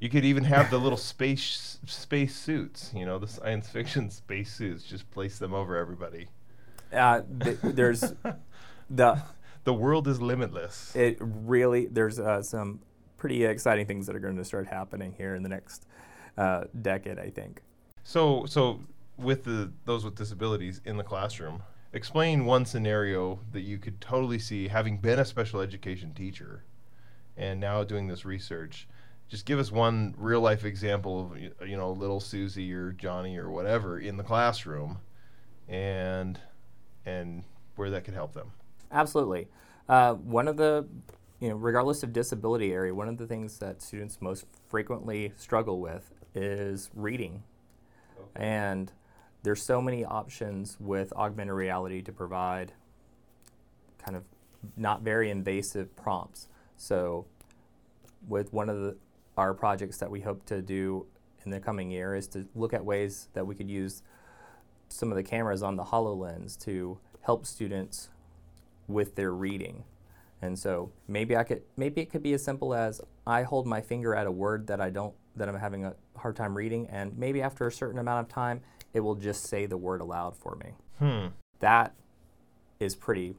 You 0.00 0.10
could 0.10 0.24
even 0.24 0.44
have 0.44 0.68
the 0.70 0.78
little 0.78 0.98
space 1.12 1.78
space 1.86 2.36
suits. 2.36 2.92
You 2.94 3.06
know, 3.06 3.18
the 3.18 3.28
science 3.28 3.68
fiction 3.68 4.10
space 4.10 4.52
suits. 4.52 4.84
Just 4.84 5.10
place 5.10 5.38
them 5.38 5.54
over 5.54 5.76
everybody. 5.76 6.28
Uh, 6.92 7.22
th- 7.42 7.58
there's 7.62 8.12
the 8.90 9.22
The 9.64 9.74
world 9.74 10.06
is 10.08 10.20
limitless. 10.20 10.94
it 10.94 11.16
really 11.20 11.86
there's 11.86 12.18
uh, 12.18 12.42
some 12.42 12.80
pretty 13.24 13.42
exciting 13.42 13.86
things 13.86 14.06
that 14.06 14.14
are 14.14 14.20
going 14.20 14.36
to 14.36 14.44
start 14.44 14.66
happening 14.66 15.10
here 15.16 15.34
in 15.34 15.42
the 15.42 15.48
next 15.48 15.86
uh, 16.36 16.64
decade, 16.82 17.18
I 17.18 17.30
think. 17.30 17.62
So, 18.02 18.44
so 18.44 18.80
with 19.16 19.44
the 19.44 19.72
those 19.86 20.04
with 20.04 20.14
disabilities 20.14 20.82
in 20.84 20.98
the 20.98 21.02
classroom, 21.02 21.62
explain 21.94 22.44
one 22.44 22.66
scenario 22.66 23.38
that 23.52 23.62
you 23.62 23.78
could 23.78 23.98
totally 23.98 24.38
see 24.38 24.68
having 24.68 24.98
been 24.98 25.18
a 25.18 25.24
special 25.24 25.62
education 25.62 26.12
teacher, 26.12 26.64
and 27.38 27.58
now 27.58 27.82
doing 27.82 28.08
this 28.08 28.26
research. 28.26 28.86
Just 29.26 29.46
give 29.46 29.58
us 29.58 29.72
one 29.72 30.14
real 30.18 30.42
life 30.42 30.66
example 30.66 31.32
of 31.32 31.66
you 31.66 31.78
know 31.78 31.92
little 31.92 32.20
Susie 32.20 32.74
or 32.74 32.92
Johnny 32.92 33.38
or 33.38 33.50
whatever 33.50 33.98
in 33.98 34.18
the 34.18 34.22
classroom, 34.22 34.98
and 35.66 36.38
and 37.06 37.42
where 37.76 37.88
that 37.88 38.04
could 38.04 38.12
help 38.12 38.34
them. 38.34 38.52
Absolutely. 38.92 39.48
Uh, 39.88 40.12
one 40.12 40.46
of 40.46 40.58
the, 40.58 40.86
you 41.40 41.48
know, 41.48 41.56
regardless 41.56 42.02
of 42.02 42.12
disability 42.12 42.72
area, 42.72 42.94
one 42.94 43.08
of 43.08 43.18
the 43.18 43.26
things 43.26 43.58
that 43.58 43.82
students 43.82 44.18
most 44.20 44.46
frequently 44.68 45.32
struggle 45.36 45.80
with 45.80 46.10
is 46.34 46.90
reading. 46.94 47.42
And 48.34 48.92
there's 49.42 49.62
so 49.62 49.80
many 49.80 50.04
options 50.04 50.76
with 50.80 51.12
augmented 51.12 51.54
reality 51.54 52.02
to 52.02 52.12
provide 52.12 52.72
kind 53.98 54.16
of 54.16 54.24
not 54.76 55.02
very 55.02 55.30
invasive 55.30 55.94
prompts. 55.96 56.48
So, 56.76 57.26
with 58.26 58.52
one 58.52 58.68
of 58.68 58.80
the, 58.80 58.96
our 59.36 59.52
projects 59.52 59.98
that 59.98 60.10
we 60.10 60.20
hope 60.20 60.46
to 60.46 60.62
do 60.62 61.06
in 61.44 61.50
the 61.50 61.60
coming 61.60 61.90
year 61.90 62.14
is 62.14 62.26
to 62.28 62.46
look 62.54 62.72
at 62.72 62.84
ways 62.84 63.28
that 63.34 63.46
we 63.46 63.54
could 63.54 63.68
use 63.68 64.02
some 64.88 65.10
of 65.10 65.16
the 65.16 65.22
cameras 65.22 65.62
on 65.62 65.76
the 65.76 65.84
HoloLens 65.84 66.58
to 66.64 66.98
help 67.22 67.46
students 67.46 68.08
with 68.88 69.14
their 69.14 69.32
reading. 69.32 69.84
And 70.44 70.58
so 70.58 70.92
maybe 71.08 71.36
I 71.36 71.42
could 71.42 71.62
maybe 71.76 72.02
it 72.02 72.10
could 72.10 72.22
be 72.22 72.34
as 72.34 72.44
simple 72.44 72.74
as 72.74 73.00
I 73.26 73.42
hold 73.42 73.66
my 73.66 73.80
finger 73.80 74.14
at 74.14 74.26
a 74.26 74.30
word 74.30 74.66
that 74.66 74.80
I 74.80 74.90
don't 74.90 75.14
that 75.36 75.48
I'm 75.48 75.58
having 75.58 75.84
a 75.84 75.94
hard 76.16 76.36
time 76.36 76.54
reading 76.56 76.86
and 76.88 77.16
maybe 77.18 77.40
after 77.42 77.66
a 77.66 77.72
certain 77.72 77.98
amount 77.98 78.26
of 78.26 78.32
time 78.32 78.60
it 78.92 79.00
will 79.00 79.14
just 79.14 79.44
say 79.44 79.66
the 79.66 79.76
word 79.78 80.00
aloud 80.00 80.36
for 80.36 80.56
me. 80.56 80.72
Hmm. 80.98 81.26
That 81.60 81.94
is 82.78 82.94
pretty 82.94 83.34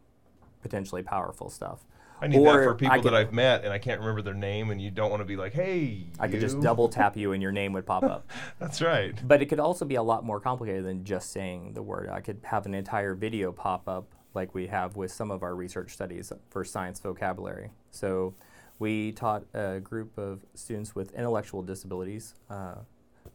potentially 0.61 1.03
powerful 1.03 1.49
stuff. 1.49 1.85
I 2.19 2.27
need 2.27 2.37
that 2.37 2.55
Or 2.55 2.63
for 2.63 2.73
I 2.73 2.77
people 2.77 2.95
could- 2.95 3.03
that 3.03 3.13
I've 3.13 3.33
met 3.33 3.63
and 3.65 3.71
I 3.71 3.77
can't 3.77 3.99
remember 3.99 4.21
their 4.21 4.33
name, 4.33 4.71
and 4.71 4.81
you 4.81 4.89
don't 4.89 5.11
want 5.11 5.19
to 5.21 5.25
be 5.25 5.35
like, 5.35 5.51
"Hey." 5.53 6.07
I 6.19 6.27
could 6.29 6.39
just 6.39 6.59
double 6.61 6.87
tap 6.89 7.15
you 7.21 7.33
and 7.33 7.41
your 7.43 7.51
name 7.51 7.73
would 7.73 7.85
pop 7.85 8.03
up. 8.03 8.29
That's 8.59 8.81
right. 8.81 9.13
But 9.27 9.41
it 9.41 9.45
could 9.47 9.59
also 9.59 9.83
be 9.85 9.95
a 9.95 10.01
lot 10.03 10.23
more 10.23 10.39
complicated 10.39 10.85
than 10.85 11.03
just 11.03 11.31
saying 11.31 11.73
the 11.73 11.83
word. 11.83 12.09
I 12.09 12.21
could 12.21 12.39
have 12.43 12.65
an 12.65 12.73
entire 12.73 13.13
video 13.15 13.51
pop 13.51 13.87
up 13.89 14.14
like 14.35 14.53
we 14.53 14.67
have 14.67 14.95
with 14.95 15.11
some 15.11 15.31
of 15.31 15.41
our 15.41 15.55
research 15.55 15.91
studies 15.91 16.31
for 16.49 16.63
science 16.63 16.99
vocabulary. 16.99 17.71
So 17.91 18.35
we 18.77 19.13
taught 19.13 19.45
a 19.53 19.79
group 19.79 20.17
of 20.17 20.45
students 20.53 20.93
with 20.93 21.13
intellectual 21.13 21.61
disabilities 21.61 22.35
uh, 22.49 22.75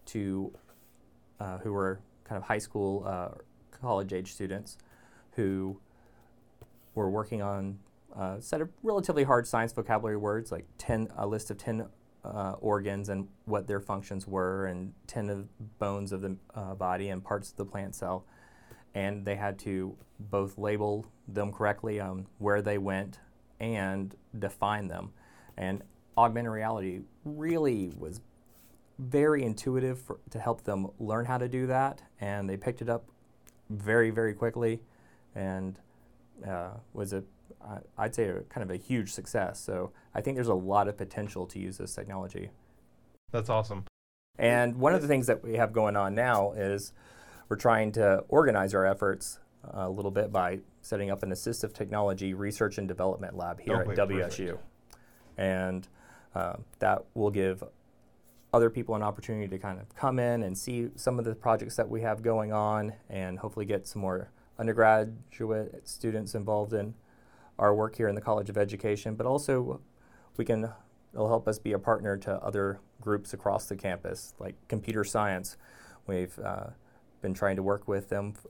to 0.06 0.52
uh, 1.40 1.58
who 1.58 1.72
were 1.72 2.00
kind 2.24 2.36
of 2.36 2.44
high 2.44 2.58
school, 2.58 3.04
uh, 3.06 3.30
college 3.70 4.12
age 4.12 4.32
students 4.32 4.76
who 5.32 5.80
were 6.94 7.08
working 7.08 7.40
on 7.40 7.78
uh, 8.16 8.36
a 8.38 8.42
set 8.42 8.60
of 8.60 8.68
relatively 8.82 9.24
hard 9.24 9.46
science 9.46 9.72
vocabulary 9.72 10.16
words, 10.16 10.52
like 10.52 10.66
10, 10.78 11.08
a 11.16 11.26
list 11.26 11.50
of 11.50 11.56
10 11.56 11.86
uh, 12.24 12.54
organs 12.60 13.08
and 13.08 13.28
what 13.46 13.66
their 13.66 13.80
functions 13.80 14.26
were, 14.26 14.66
and 14.66 14.92
10 15.06 15.30
of 15.30 15.78
bones 15.78 16.12
of 16.12 16.20
the 16.20 16.36
uh, 16.54 16.74
body 16.74 17.08
and 17.08 17.24
parts 17.24 17.50
of 17.50 17.56
the 17.56 17.64
plant 17.64 17.94
cell. 17.94 18.26
And 18.94 19.24
they 19.24 19.36
had 19.36 19.58
to 19.60 19.96
both 20.18 20.58
label 20.58 21.06
them 21.28 21.52
correctly 21.52 22.00
on 22.00 22.26
where 22.38 22.60
they 22.60 22.78
went 22.78 23.20
and 23.60 24.14
define 24.38 24.88
them. 24.88 25.12
And 25.56 25.82
augmented 26.16 26.52
reality 26.52 27.00
really 27.24 27.92
was 27.96 28.20
very 28.98 29.44
intuitive 29.44 30.00
for, 30.00 30.18
to 30.30 30.38
help 30.38 30.64
them 30.64 30.88
learn 30.98 31.24
how 31.24 31.38
to 31.38 31.48
do 31.48 31.66
that, 31.66 32.02
and 32.20 32.48
they 32.48 32.56
picked 32.56 32.82
it 32.82 32.88
up 32.88 33.06
very, 33.70 34.10
very 34.10 34.34
quickly, 34.34 34.82
and 35.34 35.78
uh, 36.46 36.70
was 36.92 37.12
a 37.12 37.22
I'd 37.98 38.14
say, 38.14 38.24
a, 38.24 38.40
kind 38.42 38.68
of 38.68 38.70
a 38.70 38.76
huge 38.76 39.12
success. 39.12 39.60
So 39.60 39.92
I 40.14 40.20
think 40.20 40.36
there's 40.36 40.48
a 40.48 40.54
lot 40.54 40.88
of 40.88 40.96
potential 40.96 41.46
to 41.48 41.58
use 41.58 41.78
this 41.78 41.94
technology. 41.94 42.50
That's 43.32 43.50
awesome. 43.50 43.84
And 44.38 44.76
one 44.76 44.94
of 44.94 45.02
the 45.02 45.08
things 45.08 45.26
that 45.26 45.44
we 45.44 45.54
have 45.54 45.72
going 45.72 45.96
on 45.96 46.14
now 46.14 46.52
is 46.52 46.92
we're 47.50 47.56
trying 47.56 47.90
to 47.92 48.24
organize 48.28 48.74
our 48.74 48.86
efforts 48.86 49.40
uh, 49.64 49.82
a 49.82 49.90
little 49.90 50.12
bit 50.12 50.32
by 50.32 50.60
setting 50.80 51.10
up 51.10 51.22
an 51.22 51.30
assistive 51.30 51.74
technology 51.74 52.32
research 52.32 52.78
and 52.78 52.88
development 52.88 53.36
lab 53.36 53.60
here 53.60 53.82
Okay, 53.82 54.00
at 54.00 54.08
WSU. 54.08 54.46
perfect. 54.46 54.64
And 55.36 55.88
uh, 56.34 56.54
that 56.78 57.04
will 57.14 57.30
give 57.30 57.64
other 58.54 58.70
people 58.70 58.94
an 58.94 59.02
opportunity 59.02 59.48
to 59.48 59.58
kind 59.58 59.80
of 59.80 59.94
come 59.96 60.18
in 60.20 60.44
and 60.44 60.56
see 60.56 60.90
some 60.94 61.18
of 61.18 61.24
the 61.24 61.34
projects 61.34 61.76
that 61.76 61.88
we 61.88 62.00
have 62.02 62.22
going 62.22 62.52
on 62.52 62.92
and 63.08 63.40
hopefully 63.40 63.66
get 63.66 63.86
some 63.86 64.00
more 64.00 64.30
undergraduate 64.58 65.88
students 65.88 66.34
involved 66.34 66.72
in 66.72 66.94
our 67.58 67.74
work 67.74 67.96
here 67.96 68.08
in 68.08 68.14
the 68.14 68.20
College 68.20 68.48
of 68.48 68.56
Education, 68.56 69.16
but 69.16 69.26
also 69.26 69.80
we 70.36 70.44
can 70.44 70.70
it'll 71.12 71.28
help 71.28 71.48
us 71.48 71.58
be 71.58 71.72
a 71.72 71.78
partner 71.78 72.16
to 72.16 72.32
other 72.36 72.78
groups 73.00 73.32
across 73.34 73.66
the 73.66 73.74
campus, 73.74 74.34
like 74.38 74.54
computer 74.68 75.02
science. 75.02 75.56
We've 76.06 76.38
uh, 76.38 76.68
been 77.20 77.34
trying 77.34 77.56
to 77.56 77.62
work 77.62 77.88
with 77.88 78.08
them 78.08 78.34
f- 78.36 78.46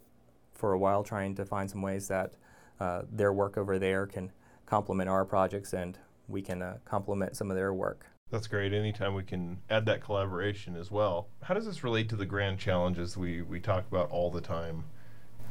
for 0.52 0.72
a 0.72 0.78
while, 0.78 1.02
trying 1.02 1.34
to 1.36 1.44
find 1.44 1.70
some 1.70 1.82
ways 1.82 2.08
that 2.08 2.34
uh, 2.80 3.02
their 3.10 3.32
work 3.32 3.56
over 3.56 3.78
there 3.78 4.06
can 4.06 4.32
complement 4.66 5.08
our 5.08 5.24
projects 5.24 5.72
and 5.72 5.98
we 6.28 6.42
can 6.42 6.62
uh, 6.62 6.78
complement 6.84 7.36
some 7.36 7.50
of 7.50 7.56
their 7.56 7.74
work. 7.74 8.06
That's 8.30 8.46
great. 8.46 8.72
Anytime 8.72 9.14
we 9.14 9.24
can 9.24 9.58
add 9.68 9.86
that 9.86 10.00
collaboration 10.00 10.76
as 10.76 10.90
well. 10.90 11.28
How 11.42 11.54
does 11.54 11.66
this 11.66 11.82
relate 11.82 12.08
to 12.10 12.16
the 12.16 12.26
grand 12.26 12.60
challenges 12.60 13.16
we, 13.16 13.42
we 13.42 13.58
talk 13.58 13.84
about 13.88 14.08
all 14.10 14.30
the 14.30 14.40
time, 14.40 14.84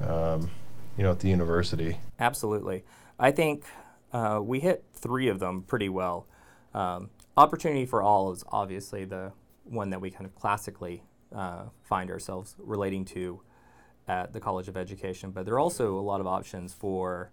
um, 0.01 0.49
you 0.97 1.03
know, 1.03 1.11
at 1.11 1.19
the 1.19 1.27
university? 1.27 1.97
Absolutely. 2.19 2.85
I 3.19 3.31
think 3.31 3.65
uh, 4.13 4.39
we 4.41 4.61
hit 4.61 4.85
three 4.93 5.27
of 5.27 5.39
them 5.39 5.63
pretty 5.63 5.89
well. 5.89 6.25
Um, 6.73 7.09
opportunity 7.35 7.85
for 7.85 8.01
all 8.01 8.31
is 8.31 8.45
obviously 8.49 9.03
the 9.03 9.33
one 9.65 9.89
that 9.89 9.99
we 9.99 10.09
kind 10.09 10.25
of 10.25 10.33
classically 10.35 11.03
uh, 11.35 11.63
find 11.83 12.09
ourselves 12.09 12.55
relating 12.59 13.05
to 13.05 13.41
at 14.07 14.33
the 14.33 14.39
College 14.39 14.67
of 14.67 14.75
Education, 14.75 15.31
but 15.31 15.45
there 15.45 15.53
are 15.53 15.59
also 15.59 15.99
a 15.99 16.01
lot 16.01 16.19
of 16.19 16.25
options 16.27 16.73
for 16.73 17.31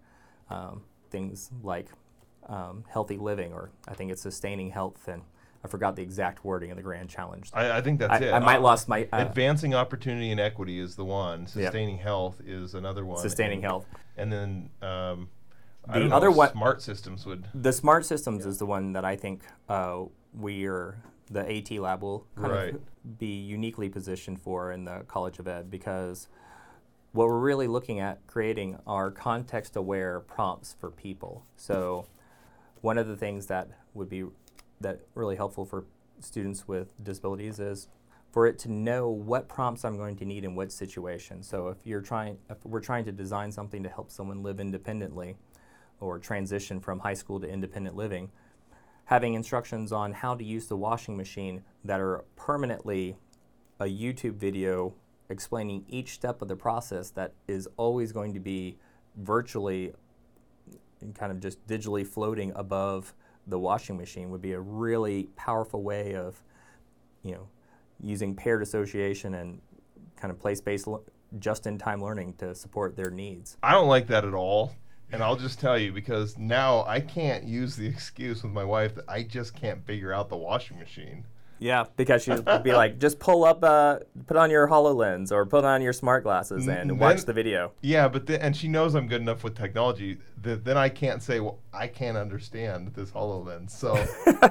um, 0.50 0.82
things 1.10 1.50
like 1.62 1.88
um, 2.48 2.84
healthy 2.88 3.16
living, 3.16 3.52
or 3.52 3.70
I 3.88 3.94
think 3.94 4.10
it's 4.12 4.20
sustaining 4.22 4.70
health, 4.70 5.08
and 5.08 5.22
I 5.64 5.68
forgot 5.68 5.96
the 5.96 6.02
exact 6.02 6.44
wording 6.44 6.70
of 6.70 6.76
the 6.76 6.82
grand 6.82 7.08
challenge. 7.08 7.50
I, 7.54 7.78
I 7.78 7.80
think 7.80 7.98
that's 7.98 8.12
I, 8.12 8.26
it. 8.26 8.32
I 8.32 8.38
might 8.40 8.58
Uh, 8.58 8.60
lost 8.60 8.88
my 8.88 9.08
uh, 9.12 9.24
Advancing 9.26 9.74
opportunity 9.74 10.30
and 10.30 10.38
equity 10.38 10.78
is 10.78 10.96
the 10.96 11.04
one. 11.04 11.46
Sustaining 11.46 11.96
health 11.98 12.40
is 12.44 12.74
another 12.74 13.04
one. 13.06 13.18
sustaining 13.18 13.58
and, 13.58 13.64
health. 13.64 13.86
And 14.18 14.30
then 14.32 14.70
um, 14.82 15.28
I 15.88 15.94
The 15.94 16.00
don't 16.00 16.08
know, 16.10 16.16
other 16.16 16.30
one- 16.30 16.52
smart 16.52 16.82
systems 16.82 17.24
would. 17.26 17.46
The 17.54 17.72
smart 17.72 18.04
systems 18.04 18.44
is 18.44 18.58
the 18.58 18.66
one 18.66 18.92
that 18.92 19.04
I 19.04 19.16
think 19.16 19.42
uh, 19.68 20.02
we 20.38 20.66
are 20.66 20.98
the 21.30 21.40
AT 21.40 21.70
lab 21.80 22.02
will 22.02 22.26
kind 22.36 22.52
Right. 22.52 22.74
of 22.74 23.18
be 23.18 23.40
uniquely 23.40 23.88
positioned 23.88 24.40
for 24.40 24.70
in 24.72 24.84
the 24.84 25.04
College 25.08 25.38
of 25.38 25.48
Ed 25.48 25.70
because 25.70 26.28
what 27.12 27.26
we're 27.28 27.38
really 27.38 27.66
looking 27.66 27.98
at 27.98 28.24
creating 28.26 28.78
are 28.86 29.10
context-aware 29.10 30.20
prompts 30.20 30.74
for 30.74 30.90
people. 30.90 31.44
So 31.56 32.06
one 32.80 32.98
of 32.98 33.06
the 33.08 33.16
things 33.16 33.46
that 33.46 33.68
would 33.94 34.08
be 34.08 34.26
that 34.80 35.00
really 35.14 35.36
helpful 35.36 35.64
for 35.64 35.84
students 36.20 36.68
with 36.68 36.88
disabilities 37.02 37.58
is 37.58 37.88
for 38.30 38.46
it 38.46 38.58
to 38.58 38.70
know 38.70 39.08
what 39.08 39.48
prompts 39.48 39.84
I'm 39.84 39.96
going 39.96 40.16
to 40.16 40.26
need 40.26 40.44
in 40.44 40.54
what 40.54 40.70
situation. 40.70 41.42
So 41.42 41.68
if 41.68 41.78
you're 41.84 42.02
trying, 42.02 42.38
if 42.50 42.64
we're 42.66 42.80
trying 42.80 43.06
to 43.06 43.12
design 43.12 43.50
something 43.50 43.82
to 43.82 43.88
help 43.88 44.10
someone 44.10 44.42
live 44.42 44.60
independently, 44.60 45.36
or 46.00 46.18
transition 46.18 46.78
from 46.78 46.98
high 46.98 47.14
school 47.14 47.40
to 47.40 47.48
independent 47.48 47.96
living, 47.96 48.30
having 49.06 49.34
instructions 49.34 49.92
on 49.92 50.12
how 50.12 50.34
to 50.34 50.44
use 50.44 50.66
the 50.66 50.76
washing 50.76 51.16
machine 51.16 51.62
that 51.84 52.00
are 52.00 52.24
permanently 52.36 53.16
a 53.80 53.84
YouTube 53.84 54.34
video 54.34 54.94
explaining 55.28 55.84
each 55.88 56.14
step 56.14 56.42
of 56.42 56.48
the 56.48 56.56
process 56.56 57.10
that 57.10 57.32
is 57.48 57.68
always 57.76 58.12
going 58.12 58.34
to 58.34 58.40
be 58.40 58.76
virtually 59.16 59.92
kind 61.14 61.32
of 61.32 61.40
just 61.40 61.64
digitally 61.66 62.06
floating 62.06 62.52
above 62.54 63.14
the 63.46 63.58
washing 63.58 63.96
machine 63.96 64.30
would 64.30 64.42
be 64.42 64.52
a 64.52 64.60
really 64.60 65.28
powerful 65.36 65.82
way 65.82 66.14
of, 66.14 66.42
you 67.22 67.32
know, 67.32 67.48
using 68.02 68.34
paired 68.34 68.62
association 68.62 69.34
and 69.34 69.60
kind 70.16 70.30
of 70.32 70.38
place-based 70.38 70.88
just-in-time 71.38 72.02
learning 72.02 72.34
to 72.34 72.54
support 72.54 72.96
their 72.96 73.10
needs. 73.10 73.56
I 73.62 73.72
don't 73.72 73.88
like 73.88 74.08
that 74.08 74.24
at 74.24 74.34
all. 74.34 74.74
And 75.12 75.22
I'll 75.22 75.36
just 75.36 75.60
tell 75.60 75.78
you 75.78 75.92
because 75.92 76.36
now 76.36 76.84
I 76.86 77.00
can't 77.00 77.44
use 77.44 77.76
the 77.76 77.86
excuse 77.86 78.42
with 78.42 78.52
my 78.52 78.64
wife 78.64 78.94
that 78.96 79.04
I 79.08 79.22
just 79.22 79.54
can't 79.54 79.84
figure 79.86 80.12
out 80.12 80.28
the 80.28 80.36
washing 80.36 80.78
machine. 80.78 81.24
Yeah, 81.58 81.84
because 81.96 82.22
she'd 82.22 82.44
be 82.62 82.72
like, 82.72 82.98
just 82.98 83.18
pull 83.18 83.44
up, 83.44 83.64
uh, 83.64 84.00
put 84.26 84.36
on 84.36 84.50
your 84.50 84.68
HoloLens 84.68 85.32
or 85.32 85.46
put 85.46 85.64
on 85.64 85.80
your 85.80 85.92
smart 85.92 86.22
glasses 86.22 86.66
and 86.66 86.90
then, 86.90 86.98
watch 86.98 87.24
the 87.24 87.32
video. 87.32 87.72
Yeah, 87.80 88.08
but 88.08 88.26
then, 88.26 88.40
and 88.40 88.56
she 88.56 88.68
knows 88.68 88.94
I'm 88.94 89.08
good 89.08 89.22
enough 89.22 89.42
with 89.42 89.56
technology. 89.56 90.18
That 90.42 90.64
then 90.64 90.76
I 90.76 90.88
can't 90.88 91.22
say, 91.22 91.40
well, 91.40 91.58
I 91.72 91.86
can't 91.86 92.16
understand 92.16 92.92
this 92.94 93.10
HoloLens. 93.10 93.70
So, 93.70 94.04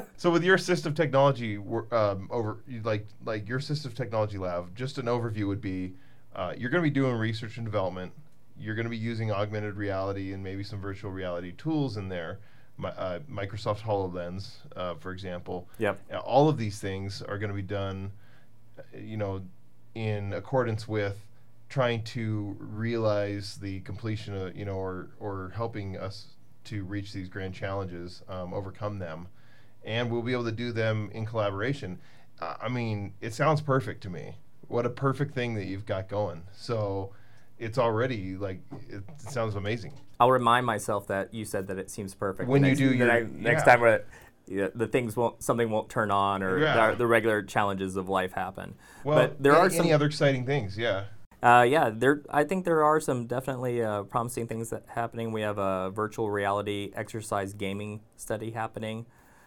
so 0.17 0.31
with 0.31 0.43
your 0.43 0.57
assistive 0.57 0.95
technology, 0.95 1.57
um, 1.57 2.27
over 2.31 2.63
like 2.83 3.05
like 3.23 3.47
your 3.47 3.59
assistive 3.59 3.93
technology 3.93 4.37
lab, 4.37 4.75
just 4.75 4.97
an 4.97 5.05
overview 5.05 5.47
would 5.47 5.61
be, 5.61 5.93
uh, 6.35 6.53
you're 6.57 6.71
going 6.71 6.83
to 6.83 6.89
be 6.89 6.93
doing 6.93 7.15
research 7.15 7.57
and 7.57 7.65
development. 7.65 8.13
You're 8.59 8.75
going 8.75 8.85
to 8.85 8.89
be 8.89 8.97
using 8.97 9.31
augmented 9.31 9.75
reality 9.75 10.33
and 10.33 10.43
maybe 10.43 10.63
some 10.63 10.79
virtual 10.79 11.11
reality 11.11 11.53
tools 11.57 11.97
in 11.97 12.09
there 12.09 12.39
uh, 12.83 13.19
Microsoft 13.31 13.79
HoloLens, 13.79 14.49
uh, 14.75 14.95
for 14.95 15.11
example. 15.11 15.69
Yep. 15.77 15.99
All 16.23 16.49
of 16.49 16.57
these 16.57 16.79
things 16.79 17.21
are 17.21 17.37
going 17.37 17.49
to 17.49 17.55
be 17.55 17.61
done, 17.61 18.11
uh, 18.77 18.81
you 18.97 19.17
know, 19.17 19.41
in 19.93 20.33
accordance 20.33 20.87
with 20.87 21.17
trying 21.69 22.03
to 22.03 22.55
realize 22.59 23.57
the 23.57 23.79
completion 23.81 24.35
of, 24.35 24.55
you 24.55 24.65
know, 24.65 24.75
or, 24.75 25.09
or 25.19 25.51
helping 25.55 25.97
us 25.97 26.27
to 26.65 26.83
reach 26.83 27.13
these 27.13 27.29
grand 27.29 27.53
challenges, 27.53 28.23
um, 28.27 28.53
overcome 28.53 28.99
them. 28.99 29.27
And 29.83 30.11
we'll 30.11 30.23
be 30.23 30.33
able 30.33 30.45
to 30.45 30.51
do 30.51 30.71
them 30.71 31.09
in 31.13 31.25
collaboration. 31.25 31.99
Uh, 32.41 32.55
I 32.61 32.69
mean, 32.69 33.13
it 33.21 33.33
sounds 33.33 33.61
perfect 33.61 34.01
to 34.03 34.09
me. 34.09 34.35
What 34.67 34.85
a 34.85 34.89
perfect 34.89 35.33
thing 35.33 35.53
that 35.55 35.65
you've 35.65 35.85
got 35.85 36.09
going. 36.09 36.41
So, 36.51 37.11
it's 37.57 37.77
already 37.77 38.35
like 38.35 38.59
it 38.89 39.03
sounds 39.17 39.55
amazing. 39.55 39.93
I'll 40.19 40.31
remind 40.31 40.65
myself 40.65 41.07
that 41.07 41.33
you 41.33 41.45
said 41.45 41.67
that 41.67 41.77
it 41.77 41.89
seems 41.89 42.13
perfect. 42.13 42.49
When 42.49 42.63
you 42.63 42.75
do 42.75 42.93
your 42.93 43.11
I, 43.11 43.21
next 43.21 43.65
yeah. 43.65 43.73
time 43.73 43.81
where 43.81 44.05
yeah, 44.47 44.67
the 44.75 44.87
things 44.87 45.15
won't 45.15 45.41
something 45.43 45.69
won't 45.69 45.89
turn 45.89 46.11
on 46.11 46.43
or 46.43 46.59
yeah. 46.59 46.91
the, 46.91 46.97
the, 46.97 47.07
regular 47.07 47.41
challenges 47.41 47.95
of 47.95 48.09
life 48.09 48.33
happen. 48.33 48.75
Well, 49.03 49.15
but 49.17 49.41
there 49.41 49.55
are 49.55 49.69
some, 49.69 49.91
other 49.91 50.05
exciting 50.05 50.45
things, 50.45 50.77
yeah. 50.77 51.05
Uh, 51.41 51.65
yeah, 51.67 51.89
there. 51.93 52.21
I 52.29 52.43
think 52.43 52.65
there 52.65 52.83
are 52.83 52.99
some 52.99 53.27
definitely 53.27 53.83
uh, 53.83 54.03
promising 54.03 54.47
things 54.47 54.69
that 54.69 54.83
happening. 54.87 55.31
We 55.31 55.41
have 55.41 55.57
a 55.57 55.89
virtual 55.89 56.29
reality 56.29 56.91
exercise 56.95 57.53
gaming 57.53 58.01
study 58.17 58.51
happening, 58.51 59.05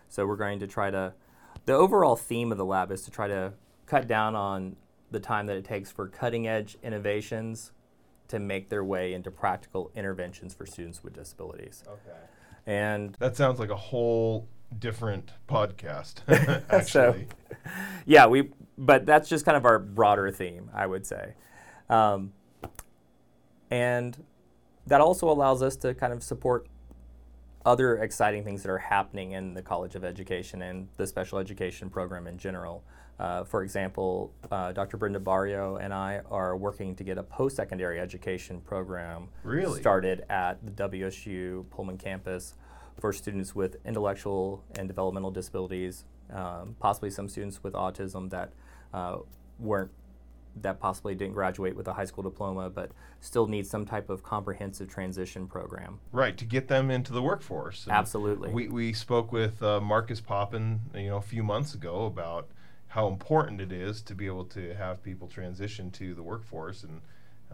so 0.08 0.26
we're 0.26 0.36
going 0.36 0.60
to 0.60 0.66
try 0.66 0.90
to. 0.90 1.14
The 1.66 1.74
overall 1.74 2.16
theme 2.16 2.50
of 2.50 2.58
the 2.58 2.64
lab 2.64 2.90
is 2.90 3.02
to 3.02 3.10
try 3.10 3.28
to 3.28 3.52
cut 3.86 4.06
down 4.06 4.34
on 4.34 4.76
the 5.10 5.20
time 5.20 5.46
that 5.46 5.56
it 5.56 5.64
takes 5.64 5.90
for 5.90 6.08
cutting 6.08 6.46
edge 6.46 6.76
innovations 6.82 7.72
to 8.28 8.38
make 8.38 8.68
their 8.68 8.84
way 8.84 9.14
into 9.14 9.30
practical 9.30 9.90
interventions 9.94 10.54
for 10.54 10.66
students 10.66 11.02
with 11.02 11.14
disabilities. 11.14 11.82
Okay. 11.86 12.18
And 12.66 13.14
that 13.18 13.36
sounds 13.36 13.58
like 13.58 13.70
a 13.70 13.76
whole 13.76 14.48
different 14.78 15.32
podcast, 15.48 16.16
actually. 16.70 16.82
so, 16.82 17.16
yeah, 18.06 18.26
we, 18.26 18.50
but 18.76 19.06
that's 19.06 19.28
just 19.28 19.44
kind 19.44 19.56
of 19.56 19.64
our 19.64 19.78
broader 19.78 20.30
theme, 20.30 20.70
I 20.74 20.86
would 20.86 21.06
say. 21.06 21.34
Um, 21.88 22.32
and 23.70 24.22
that 24.86 25.00
also 25.00 25.30
allows 25.30 25.62
us 25.62 25.76
to 25.76 25.94
kind 25.94 26.12
of 26.12 26.22
support 26.22 26.68
other 27.66 27.98
exciting 27.98 28.44
things 28.44 28.62
that 28.62 28.70
are 28.70 28.78
happening 28.78 29.32
in 29.32 29.54
the 29.54 29.62
College 29.62 29.94
of 29.94 30.04
Education 30.04 30.62
and 30.62 30.88
the 30.96 31.06
special 31.06 31.38
education 31.38 31.90
program 31.90 32.26
in 32.26 32.38
general. 32.38 32.82
Uh, 33.18 33.42
for 33.44 33.62
example, 33.62 34.32
uh, 34.50 34.72
Dr. 34.72 34.96
Brenda 34.96 35.18
Barrio 35.18 35.76
and 35.76 35.92
I 35.92 36.20
are 36.30 36.56
working 36.56 36.94
to 36.96 37.04
get 37.04 37.18
a 37.18 37.22
post-secondary 37.22 37.98
education 37.98 38.60
program 38.60 39.28
really? 39.42 39.80
started 39.80 40.24
at 40.30 40.64
the 40.64 40.88
WSU 40.88 41.68
Pullman 41.70 41.98
campus 41.98 42.54
for 43.00 43.12
students 43.12 43.54
with 43.54 43.76
intellectual 43.84 44.62
and 44.78 44.86
developmental 44.88 45.30
disabilities, 45.30 46.04
um, 46.32 46.76
possibly 46.78 47.10
some 47.10 47.28
students 47.28 47.62
with 47.62 47.74
autism 47.74 48.30
that 48.30 48.52
uh, 48.94 49.18
weren't 49.58 49.90
that 50.62 50.80
possibly 50.80 51.14
didn't 51.14 51.34
graduate 51.34 51.76
with 51.76 51.86
a 51.86 51.92
high 51.92 52.04
school 52.04 52.24
diploma, 52.24 52.68
but 52.68 52.90
still 53.20 53.46
need 53.46 53.64
some 53.64 53.84
type 53.84 54.10
of 54.10 54.24
comprehensive 54.24 54.88
transition 54.88 55.46
program. 55.46 56.00
Right 56.10 56.36
to 56.36 56.44
get 56.44 56.66
them 56.66 56.90
into 56.90 57.12
the 57.12 57.22
workforce. 57.22 57.84
And 57.84 57.92
Absolutely. 57.92 58.50
We 58.50 58.68
we 58.68 58.92
spoke 58.92 59.32
with 59.32 59.62
uh, 59.62 59.80
Marcus 59.80 60.20
Poppen, 60.20 60.80
you 60.94 61.10
know, 61.10 61.16
a 61.16 61.22
few 61.22 61.42
months 61.42 61.74
ago 61.74 62.06
about 62.06 62.48
how 62.88 63.06
important 63.06 63.60
it 63.60 63.70
is 63.70 64.02
to 64.02 64.14
be 64.14 64.26
able 64.26 64.44
to 64.46 64.74
have 64.74 65.02
people 65.02 65.28
transition 65.28 65.90
to 65.92 66.14
the 66.14 66.22
workforce 66.22 66.82
and 66.82 67.00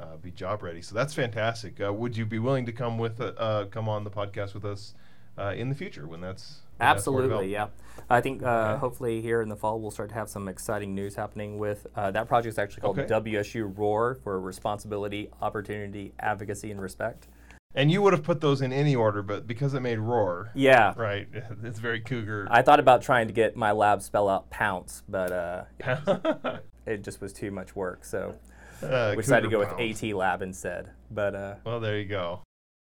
uh, 0.00 0.16
be 0.16 0.30
job 0.30 0.62
ready. 0.62 0.82
So 0.82 0.94
that's 0.94 1.14
fantastic. 1.14 1.80
Uh, 1.80 1.92
would 1.92 2.16
you 2.16 2.24
be 2.24 2.38
willing 2.38 2.66
to 2.66 2.72
come 2.72 2.98
with 2.98 3.20
uh, 3.20 3.26
uh 3.36 3.64
come 3.66 3.88
on 3.88 4.04
the 4.04 4.10
podcast 4.10 4.54
with 4.54 4.64
us 4.64 4.94
uh, 5.38 5.54
in 5.56 5.68
the 5.68 5.74
future 5.74 6.06
when 6.06 6.20
that's 6.20 6.60
when 6.78 6.88
absolutely 6.88 7.52
that's 7.52 7.72
yeah. 7.74 8.02
I 8.10 8.20
think 8.20 8.42
uh, 8.42 8.46
okay. 8.46 8.80
hopefully 8.80 9.20
here 9.22 9.40
in 9.40 9.48
the 9.48 9.56
fall 9.56 9.80
we'll 9.80 9.90
start 9.90 10.08
to 10.10 10.14
have 10.14 10.28
some 10.28 10.48
exciting 10.48 10.94
news 10.94 11.14
happening 11.14 11.58
with 11.58 11.86
that 11.94 12.26
project 12.28 12.54
is 12.54 12.58
actually 12.58 12.82
called 12.82 12.98
okay. 12.98 13.32
WSU 13.32 13.76
Roar 13.76 14.16
for 14.16 14.40
Responsibility, 14.40 15.30
Opportunity, 15.40 16.12
Advocacy, 16.18 16.70
and 16.70 16.80
Respect. 16.80 17.28
And 17.74 17.90
you 17.90 18.02
would 18.02 18.12
have 18.12 18.22
put 18.22 18.40
those 18.40 18.62
in 18.62 18.72
any 18.72 18.94
order, 18.94 19.22
but 19.22 19.46
because 19.46 19.74
it 19.74 19.80
made 19.80 19.98
roar. 19.98 20.50
Yeah. 20.54 20.94
Right. 20.96 21.28
It's 21.64 21.78
very 21.78 22.00
cougar. 22.00 22.46
I 22.50 22.62
thought 22.62 22.78
about 22.78 23.02
trying 23.02 23.26
to 23.26 23.32
get 23.32 23.56
my 23.56 23.72
lab 23.72 24.02
spell 24.02 24.28
out 24.28 24.50
pounce, 24.50 25.02
but 25.08 25.32
uh, 25.32 25.64
it 26.86 27.02
just 27.02 27.20
was 27.20 27.32
too 27.32 27.50
much 27.50 27.74
work. 27.74 28.04
So 28.04 28.36
uh, 28.82 29.14
we 29.16 29.22
decided 29.22 29.48
to 29.48 29.50
go 29.50 29.64
pounce. 29.64 29.78
with 29.78 30.04
AT 30.04 30.14
lab 30.14 30.42
instead. 30.42 30.90
But 31.10 31.34
uh, 31.34 31.54
well, 31.64 31.80
there 31.80 31.98
you 31.98 32.04
go. 32.04 32.42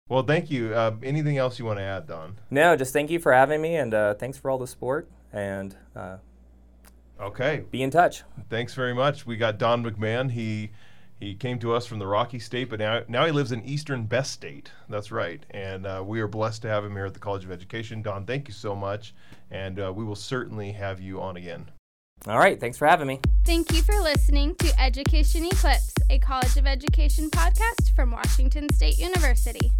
Well, 0.08 0.22
thank 0.22 0.50
you. 0.50 0.72
Uh, 0.72 0.96
anything 1.02 1.36
else 1.36 1.58
you 1.58 1.64
want 1.64 1.78
to 1.78 1.82
add, 1.82 2.06
Don? 2.06 2.38
No, 2.50 2.76
just 2.76 2.92
thank 2.92 3.10
you 3.10 3.18
for 3.18 3.32
having 3.32 3.60
me, 3.60 3.74
and 3.74 3.92
uh, 3.92 4.14
thanks 4.14 4.38
for 4.38 4.50
all 4.50 4.58
the 4.58 4.66
support. 4.66 5.08
And 5.32 5.74
uh, 5.96 6.18
okay, 7.20 7.64
be 7.70 7.82
in 7.82 7.90
touch. 7.90 8.22
Thanks 8.48 8.74
very 8.74 8.94
much. 8.94 9.26
We 9.26 9.36
got 9.36 9.58
Don 9.58 9.84
McMahon. 9.84 10.30
He 10.30 10.70
he 11.18 11.34
came 11.34 11.58
to 11.60 11.74
us 11.74 11.86
from 11.86 11.98
the 11.98 12.06
Rocky 12.06 12.38
State, 12.38 12.68
but 12.68 12.78
now 12.78 13.02
now 13.08 13.24
he 13.24 13.32
lives 13.32 13.52
in 13.52 13.64
Eastern 13.64 14.04
Best 14.04 14.32
State. 14.32 14.70
That's 14.88 15.10
right, 15.10 15.44
and 15.50 15.86
uh, 15.86 16.02
we 16.04 16.20
are 16.20 16.28
blessed 16.28 16.62
to 16.62 16.68
have 16.68 16.84
him 16.84 16.92
here 16.92 17.06
at 17.06 17.14
the 17.14 17.20
College 17.20 17.44
of 17.44 17.50
Education. 17.50 18.02
Don, 18.02 18.26
thank 18.26 18.48
you 18.48 18.54
so 18.54 18.74
much, 18.74 19.14
and 19.50 19.80
uh, 19.80 19.92
we 19.94 20.04
will 20.04 20.16
certainly 20.16 20.72
have 20.72 21.00
you 21.00 21.20
on 21.20 21.36
again. 21.36 21.70
All 22.26 22.38
right, 22.38 22.58
thanks 22.58 22.78
for 22.78 22.86
having 22.86 23.06
me. 23.06 23.20
Thank 23.44 23.72
you 23.72 23.82
for 23.82 24.00
listening 24.00 24.56
to 24.56 24.80
Education 24.80 25.44
Eclipse, 25.46 25.94
a 26.10 26.18
College 26.18 26.56
of 26.56 26.66
Education 26.66 27.30
podcast 27.30 27.94
from 27.94 28.10
Washington 28.10 28.72
State 28.72 28.98
University. 28.98 29.70